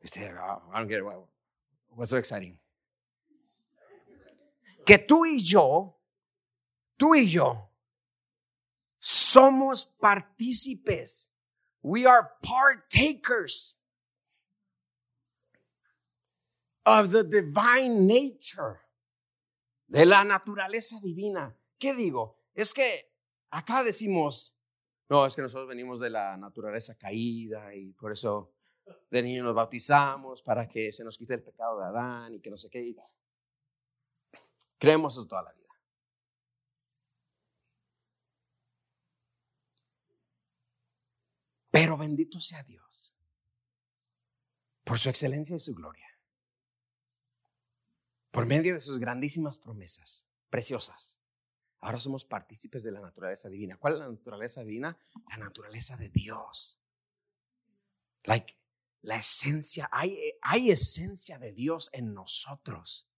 [0.00, 0.32] Este, I
[0.72, 1.04] don't get it.
[1.90, 2.60] What's so exciting?
[4.84, 5.96] Que tú y yo,
[6.96, 7.67] tú y yo,
[8.98, 11.30] somos partícipes.
[11.82, 13.76] We are partakers
[16.84, 18.80] of the divine nature,
[19.86, 21.56] de la naturaleza divina.
[21.78, 22.38] ¿Qué digo?
[22.54, 23.12] Es que
[23.50, 24.56] acá decimos,
[25.08, 28.52] no, es que nosotros venimos de la naturaleza caída y por eso
[29.10, 32.50] de niño nos bautizamos para que se nos quite el pecado de Adán y que
[32.50, 32.94] no sé qué.
[34.78, 35.67] Creemos eso toda la vida.
[41.70, 43.14] Pero bendito sea Dios
[44.84, 46.06] por su excelencia y su gloria.
[48.30, 51.20] Por medio de sus grandísimas promesas, preciosas.
[51.80, 53.76] Ahora somos partícipes de la naturaleza divina.
[53.76, 54.98] ¿Cuál es la naturaleza divina?
[55.28, 56.80] La naturaleza de Dios.
[58.24, 58.56] Like,
[59.02, 63.08] la esencia, hay, hay esencia de Dios en nosotros.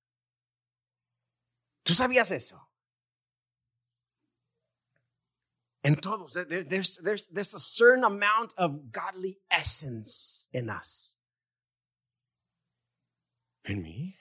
[1.82, 2.69] ¿Tú sabías eso?
[5.82, 11.16] En todos, there's, there's, there's a certain amount of godly essence in us.
[13.64, 14.16] In me?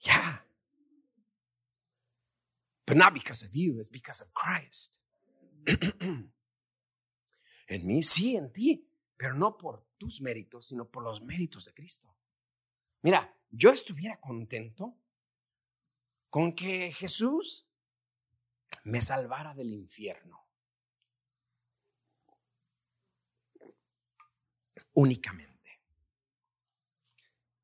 [0.00, 0.36] Yeah.
[2.86, 4.98] But not because of you, it's because of Christ.
[5.66, 6.30] en
[7.68, 8.86] mí, sí, en ti,
[9.18, 12.14] pero no por tus méritos, sino por los méritos de Cristo.
[13.02, 14.96] Mira, yo estuviera contento
[16.30, 17.68] con que Jesús
[18.84, 20.47] me salvara del infierno.
[25.00, 25.80] Únicamente.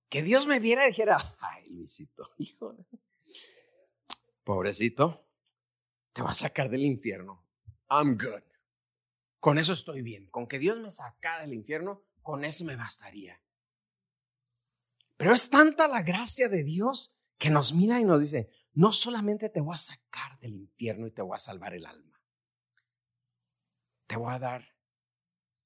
[0.08, 2.76] Que Dios me viera y dijera, ay Luisito, hijo,
[4.44, 5.26] pobrecito,
[6.12, 7.44] te va a sacar del infierno.
[7.90, 8.44] I'm good.
[9.40, 10.30] Con eso estoy bien.
[10.30, 13.42] Con que Dios me sacara del infierno, con eso me bastaría.
[15.16, 19.48] Pero es tanta la gracia de Dios que nos mira y nos dice, no solamente
[19.48, 22.22] te voy a sacar del infierno y te voy a salvar el alma,
[24.06, 24.68] te voy a dar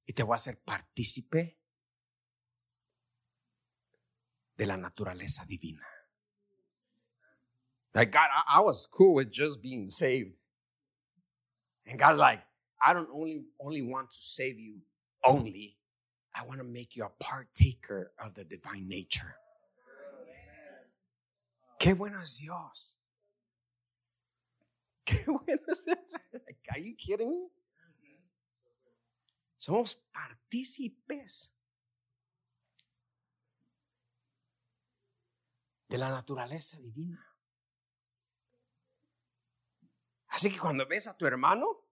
[0.06, 1.57] y te voy a hacer partícipe
[4.59, 5.86] de la naturaleza divina.
[7.94, 10.32] Like God, I, I was cool with just being saved.
[11.86, 12.42] And God's like,
[12.84, 14.80] I don't only only want to save you
[15.24, 15.76] only.
[16.34, 19.36] I want to make you a partaker of the divine nature.
[21.80, 22.96] Qué bueno es Dios.
[25.06, 25.86] Qué bueno es
[26.70, 27.48] Are you kidding
[28.02, 28.20] me?
[29.59, 31.50] Somos partícipes
[35.89, 37.24] de la naturaleza divina.
[40.28, 41.84] Así que cuando ves a tu hermano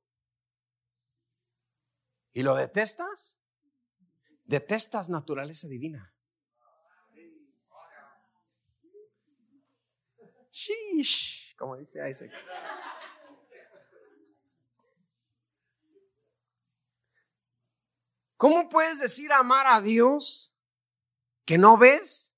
[2.32, 3.38] y lo detestas,
[4.44, 6.12] detestas naturaleza divina.
[10.52, 12.32] Sheesh, como dice Isaac.
[18.36, 20.54] ¿Cómo puedes decir amar a Dios
[21.46, 22.35] que no ves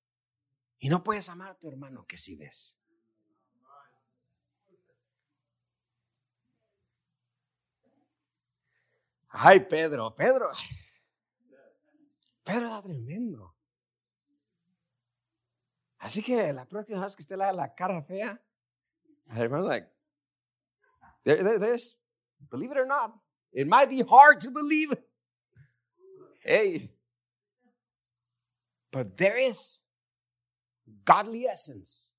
[0.79, 2.77] y no puedes amar a tu hermano que sí ves?
[9.31, 10.51] Ay, Pedro, Pedro.
[12.43, 13.55] Pedro era tremendo.
[15.99, 18.41] Así que la próxima vez que usted le haga la cara fea,
[19.29, 19.87] hermano, like,
[21.23, 21.99] there, there, there's,
[22.49, 23.13] believe it or not,
[23.51, 24.97] it might be hard to believe.
[26.39, 26.89] Hey,
[28.91, 29.81] But there is
[31.09, 32.11] godly essence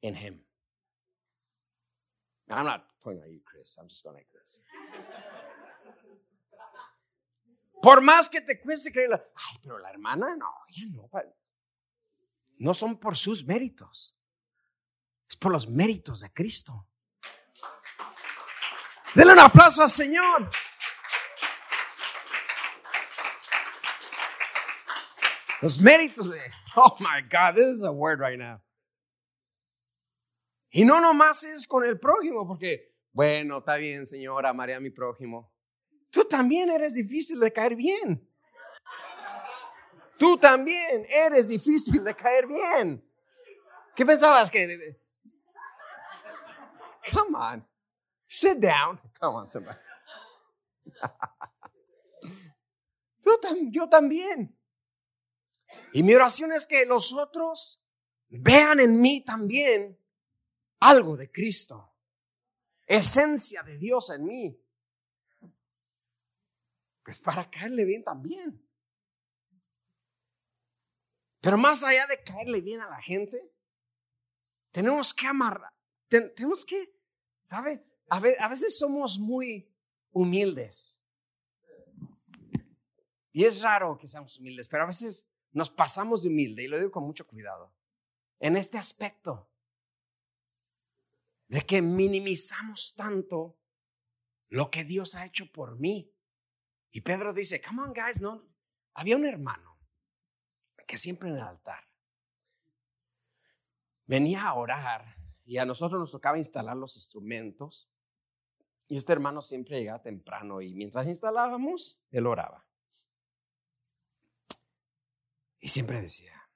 [0.00, 0.40] in him.
[2.50, 3.76] I'm not pointing at you, Chris.
[3.78, 4.62] I'm just going like this.
[7.82, 11.10] Por más que te cueste creerlo, ay, pero la hermana, no, ya no.
[12.58, 14.16] No son por sus méritos,
[15.28, 16.88] es por los méritos de Cristo.
[19.14, 20.50] Denle un aplauso al Señor.
[25.60, 28.60] Los méritos de, oh my God, this is a word right now.
[30.70, 34.90] Y no nomás es con el prójimo, porque, bueno, está bien, señora, amaré a mi
[34.90, 35.50] prójimo.
[36.10, 38.24] Tú también eres difícil de caer bien.
[40.18, 43.02] Tú también eres difícil de caer bien.
[43.94, 45.00] ¿Qué pensabas que...
[47.12, 47.66] Come on.
[48.26, 49.00] Sit down.
[49.18, 49.78] Come on, somebody.
[53.70, 54.57] yo también.
[55.92, 57.82] Y mi oración es que los otros
[58.28, 59.98] vean en mí también
[60.80, 61.94] algo de Cristo,
[62.86, 64.64] esencia de Dios en mí.
[67.02, 68.64] Pues para caerle bien también.
[71.40, 73.52] Pero más allá de caerle bien a la gente,
[74.72, 75.72] tenemos que amarrar,
[76.08, 76.94] tenemos que,
[77.42, 77.84] ¿sabe?
[78.10, 79.72] A veces somos muy
[80.10, 81.02] humildes.
[83.32, 85.28] Y es raro que seamos humildes, pero a veces
[85.58, 87.74] nos pasamos de humilde, y lo digo con mucho cuidado,
[88.38, 89.50] en este aspecto
[91.48, 93.58] de que minimizamos tanto
[94.50, 96.14] lo que Dios ha hecho por mí.
[96.92, 98.48] Y Pedro dice, come on guys, no,
[98.94, 99.80] había un hermano
[100.86, 101.84] que siempre en el altar
[104.06, 107.90] venía a orar y a nosotros nos tocaba instalar los instrumentos
[108.86, 112.67] y este hermano siempre llegaba temprano y mientras instalábamos, él oraba.
[115.60, 116.50] Y siempre decía,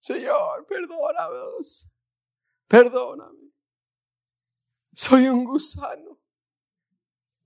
[0.00, 1.36] Señor, perdóname,
[2.66, 3.50] perdóname.
[4.92, 6.18] Soy un gusano.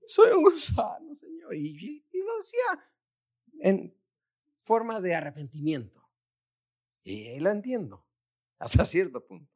[0.07, 1.55] Soy un gusano, Señor.
[1.55, 2.91] Y, lo decía
[3.59, 3.95] en
[4.63, 6.09] forma de arrepentimiento.
[7.03, 8.07] Y lo entiendo,
[8.57, 9.51] hasta cierto punto.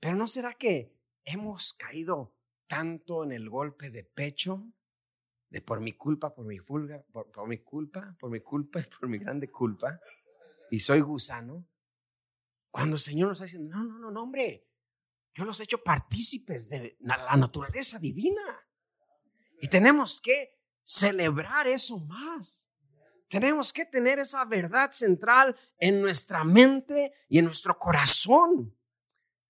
[0.00, 2.36] Pero ¿no será que hemos caído
[2.68, 4.72] tanto en el golpe de pecho
[5.50, 9.08] de por mi culpa, por mi, por, por mi culpa, por mi culpa y por
[9.08, 10.00] mi grande culpa?
[10.70, 11.66] Y soy gusano,
[12.70, 14.66] cuando el Señor nos está diciendo, no, no, no, no, hombre,
[15.34, 18.66] yo los he hecho partícipes de la naturaleza divina.
[19.60, 22.68] Y tenemos que celebrar eso más.
[23.28, 28.74] Tenemos que tener esa verdad central en nuestra mente y en nuestro corazón.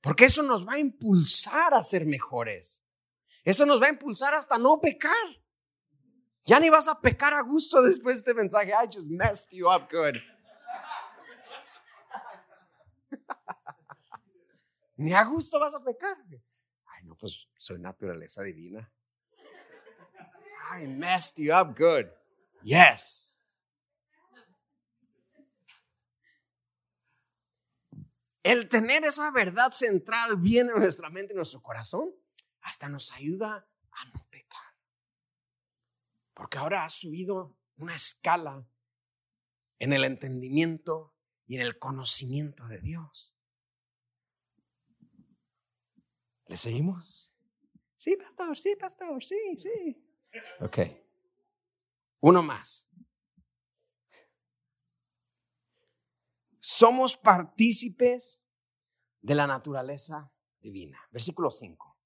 [0.01, 2.85] Porque eso nos va a impulsar a ser mejores.
[3.45, 5.13] Eso nos va a impulsar hasta no pecar.
[6.45, 8.73] Ya ni vas a pecar a gusto después de este mensaje.
[8.73, 10.17] I just messed you up good.
[14.99, 16.17] Ni a gusto vas a pecar.
[16.87, 18.93] Ay, no, pues soy naturaleza divina.
[20.75, 22.07] I messed you up good.
[22.63, 23.33] Yes.
[28.43, 32.13] El tener esa verdad central bien en nuestra mente y nuestro corazón,
[32.63, 34.75] hasta nos ayuda a no pecar.
[36.35, 38.67] Porque ahora ha subido una escala
[39.79, 41.15] en el entendimiento
[41.47, 43.38] y en el conocimiento de Dios.
[46.49, 47.31] ¿Le seguimos?
[47.97, 50.03] Sí, pastor, sí, pastor, sí, sí.
[50.61, 50.79] Ok.
[52.21, 52.89] Uno más.
[56.59, 58.41] Somos partícipes
[59.21, 60.99] de la naturaleza divina.
[61.11, 61.97] Versículo 5.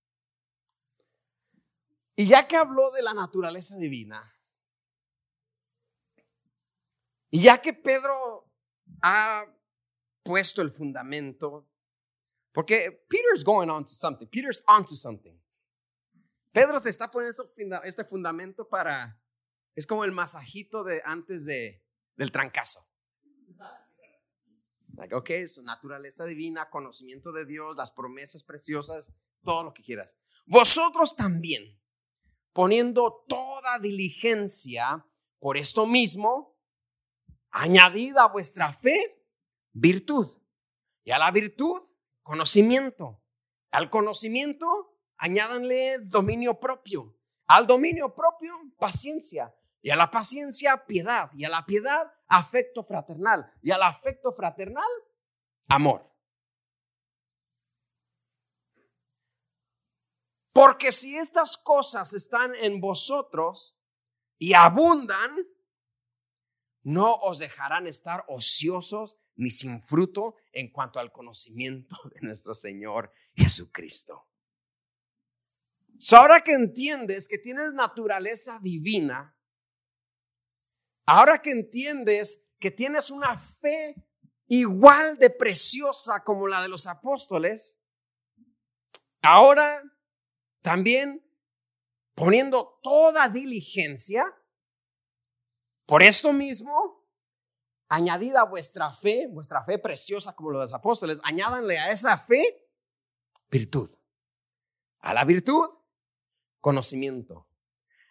[2.16, 4.22] Y ya que habló de la naturaleza divina,
[7.30, 8.50] y ya que Pedro
[9.00, 9.46] ha
[10.22, 11.71] puesto el fundamento
[12.52, 14.26] porque Peter's going on to something.
[14.26, 15.38] Peter's on to something.
[16.52, 19.18] Pedro te está poniendo este fundamento para,
[19.74, 21.82] es como el masajito de antes de,
[22.16, 22.86] del trancazo.
[24.94, 30.18] Like, ok, su naturaleza divina, conocimiento de Dios, las promesas preciosas, todo lo que quieras.
[30.44, 31.80] Vosotros también,
[32.52, 35.06] poniendo toda diligencia
[35.38, 36.58] por esto mismo,
[37.50, 39.24] añadida a vuestra fe
[39.72, 40.28] virtud.
[41.04, 41.80] Y a la virtud,
[42.22, 43.22] Conocimiento.
[43.70, 47.16] Al conocimiento, añádanle dominio propio.
[47.46, 49.54] Al dominio propio, paciencia.
[49.80, 51.30] Y a la paciencia, piedad.
[51.34, 53.52] Y a la piedad, afecto fraternal.
[53.62, 54.88] Y al afecto fraternal,
[55.68, 56.12] amor.
[60.52, 63.78] Porque si estas cosas están en vosotros
[64.38, 65.34] y abundan,
[66.82, 73.12] no os dejarán estar ociosos ni sin fruto en cuanto al conocimiento de nuestro Señor
[73.34, 74.28] Jesucristo.
[76.12, 79.36] ahora que entiendes que tienes naturaleza divina,
[81.06, 83.96] ahora que entiendes que tienes una fe
[84.46, 87.78] igual de preciosa como la de los apóstoles,
[89.22, 89.82] ahora
[90.60, 91.24] también
[92.14, 94.24] poniendo toda diligencia,
[95.86, 97.01] por esto mismo,
[97.92, 102.42] añadida vuestra fe, vuestra fe preciosa como los apóstoles, añádanle a esa fe
[103.50, 103.90] virtud.
[105.00, 105.68] A la virtud,
[106.60, 107.48] conocimiento.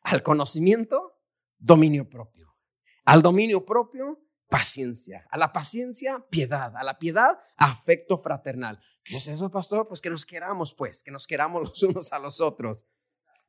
[0.04, 1.20] Al conocimiento,
[1.58, 2.56] dominio propio.
[3.06, 5.28] Al dominio propio, paciencia.
[5.32, 6.78] A la paciencia, piedad.
[6.78, 8.80] A la piedad, afecto fraternal.
[9.04, 9.88] ¿Qué es eso, pastor?
[9.88, 12.86] Pues que nos queramos, pues, que nos queramos los unos a los otros.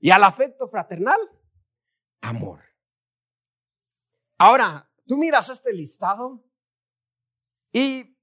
[0.01, 1.21] Y al afecto fraternal,
[2.23, 2.63] amor.
[4.39, 6.43] Ahora, tú miras este listado
[7.71, 8.17] y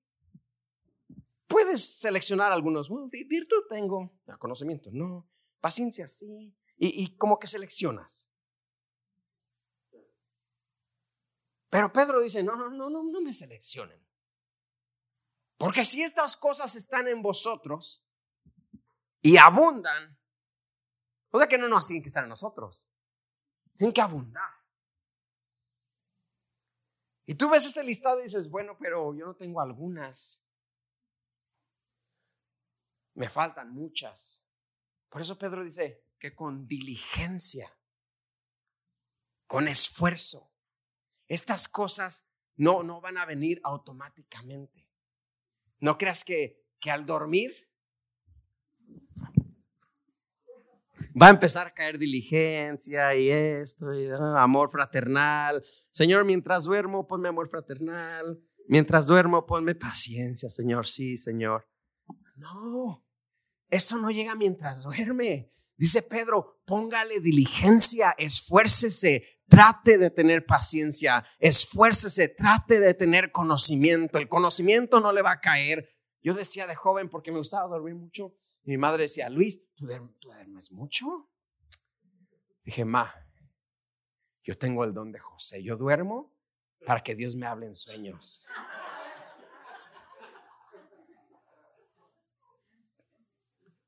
[1.45, 2.89] puedes seleccionar algunos.
[3.11, 5.29] virtud tengo, conocimiento no,
[5.61, 8.27] paciencia sí, y, y como que seleccionas.
[11.69, 14.03] Pero Pedro dice, no, no, no, no, no me seleccionen.
[15.57, 18.03] Porque si estas cosas están en vosotros
[19.21, 20.17] y abundan,
[21.29, 22.89] o sea que no nos tienen que estar en nosotros.
[23.77, 24.58] Tienen que abundar.
[27.29, 30.43] Y tú ves este listado y dices, bueno, pero yo no tengo algunas.
[33.13, 34.43] Me faltan muchas.
[35.09, 37.71] Por eso Pedro dice que con diligencia,
[39.45, 40.51] con esfuerzo,
[41.27, 44.89] estas cosas no, no van a venir automáticamente.
[45.77, 47.68] No creas que, que al dormir
[51.19, 55.63] va a empezar a caer diligencia y esto, y ah, amor fraternal.
[55.91, 58.39] Señor, mientras duermo, ponme amor fraternal.
[58.67, 60.87] Mientras duermo, ponme paciencia, Señor.
[60.87, 61.67] Sí, Señor.
[62.35, 63.05] No,
[63.69, 65.51] eso no llega mientras duerme.
[65.75, 74.17] Dice Pedro, póngale diligencia, esfuércese, trate de tener paciencia, esfuércese, trate de tener conocimiento.
[74.17, 75.89] El conocimiento no le va a caer.
[76.21, 78.35] Yo decía de joven, porque me gustaba dormir mucho,
[78.69, 79.87] mi madre decía, Luis, ¿tú,
[80.21, 81.27] duermes mucho?
[82.63, 83.11] Dije, ma,
[84.43, 85.63] yo tengo el don de José.
[85.63, 86.31] Yo duermo
[86.85, 88.45] para que Dios me hable en sueños.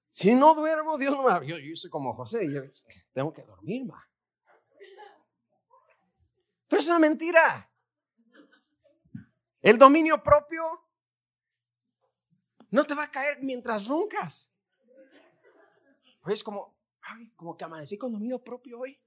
[0.09, 1.47] Si no duermo, Dios no me habla.
[1.47, 2.63] Yo, soy como José, yo
[3.13, 4.09] tengo que dormir, ma.
[6.67, 7.71] Pero es una mentira.
[9.61, 10.63] El dominio propio
[12.71, 14.50] no te va a caer mientras roncas.
[16.27, 16.77] Es como,
[17.35, 18.99] como que amanecí con dominio propio hoy.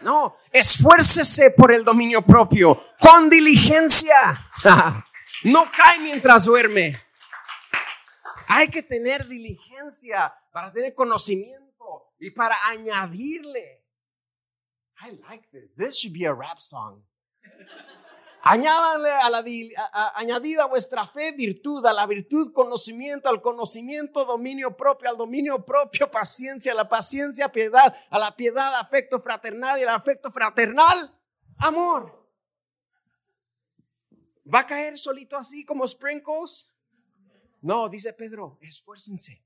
[0.00, 4.50] No, esfuércese por el dominio propio, con diligencia.
[5.44, 6.98] No cae mientras duerme.
[8.48, 13.84] Hay que tener diligencia para tener conocimiento y para añadirle.
[15.02, 15.76] I like this.
[15.76, 17.04] This should be a rap song.
[18.48, 19.44] Añádanle a la
[20.14, 26.08] añadida vuestra fe virtud, a la virtud conocimiento, al conocimiento dominio propio, al dominio propio
[26.12, 31.12] paciencia, a la paciencia piedad, a la piedad afecto fraternal y al afecto fraternal
[31.58, 32.24] amor.
[34.54, 36.68] ¿Va a caer solito así como sprinkles?
[37.62, 39.44] No, dice Pedro, esfuércense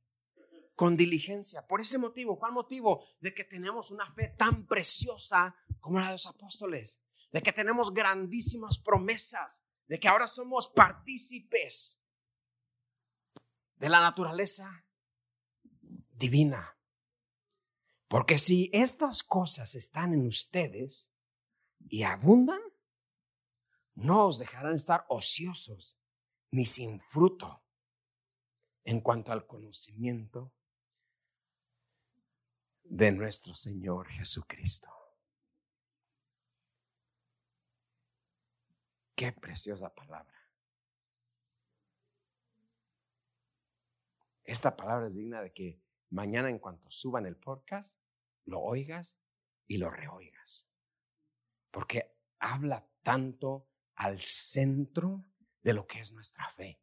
[0.74, 1.66] con diligencia.
[1.66, 3.03] Por ese motivo, ¿cuál motivo?
[3.18, 7.01] De que tenemos una fe tan preciosa como la de los apóstoles
[7.32, 12.00] de que tenemos grandísimas promesas, de que ahora somos partícipes
[13.76, 14.84] de la naturaleza
[16.10, 16.76] divina.
[18.08, 21.12] Porque si estas cosas están en ustedes
[21.88, 22.60] y abundan,
[23.94, 26.00] no os dejarán estar ociosos
[26.50, 27.64] ni sin fruto
[28.84, 30.52] en cuanto al conocimiento
[32.82, 34.99] de nuestro Señor Jesucristo.
[39.20, 40.48] Qué preciosa palabra.
[44.44, 48.00] Esta palabra es digna de que mañana en cuanto suban el podcast,
[48.46, 49.18] lo oigas
[49.66, 50.70] y lo reoigas.
[51.70, 55.26] Porque habla tanto al centro
[55.60, 56.80] de lo que es nuestra fe.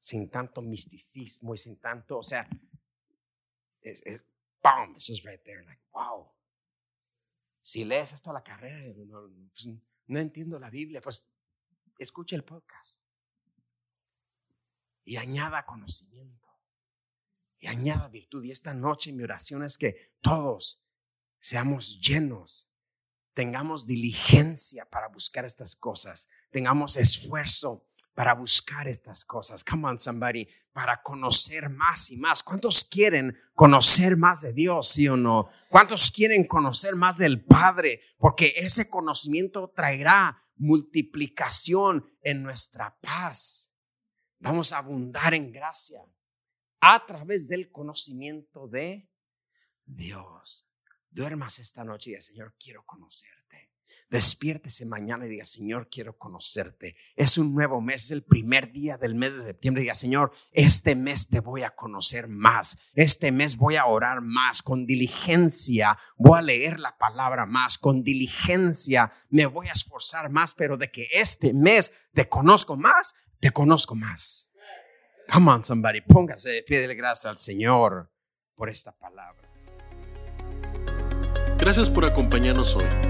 [0.00, 2.46] Sin tanto misticismo y sin tanto, o sea,
[3.80, 4.22] es, es
[4.60, 4.92] ¡pum!
[4.92, 6.30] It's just right there, like, wow.
[7.62, 8.94] Si lees esto a la carrera,
[9.54, 9.66] pues,
[10.10, 11.28] no entiendo la Biblia, pues
[11.98, 13.02] escuche el podcast
[15.04, 16.48] y añada conocimiento
[17.58, 18.44] y añada virtud.
[18.44, 20.82] Y esta noche mi oración es que todos
[21.38, 22.70] seamos llenos
[23.34, 27.86] tengamos diligencia para buscar estas cosas, tengamos esfuerzo
[28.20, 29.64] para buscar estas cosas.
[29.64, 32.42] Come on, somebody, para conocer más y más.
[32.42, 35.48] ¿Cuántos quieren conocer más de Dios, sí o no?
[35.70, 38.02] ¿Cuántos quieren conocer más del Padre?
[38.18, 43.74] Porque ese conocimiento traerá multiplicación en nuestra paz.
[44.38, 46.02] Vamos a abundar en gracia
[46.82, 49.10] a través del conocimiento de
[49.86, 50.68] Dios.
[51.08, 53.39] Duermas esta noche y Señor, quiero conocerte.
[54.10, 56.96] Despiértese mañana y diga, Señor, quiero conocerte.
[57.14, 59.82] Es un nuevo mes, es el primer día del mes de septiembre.
[59.82, 62.90] Diga, Señor, este mes te voy a conocer más.
[62.94, 64.62] Este mes voy a orar más.
[64.62, 67.78] Con diligencia voy a leer la palabra más.
[67.78, 70.54] Con diligencia me voy a esforzar más.
[70.54, 74.50] Pero de que este mes te conozco más, te conozco más.
[75.32, 76.00] Come on, somebody.
[76.00, 78.10] Póngase, pídele gracias al Señor
[78.56, 79.48] por esta palabra.
[81.58, 83.09] Gracias por acompañarnos hoy.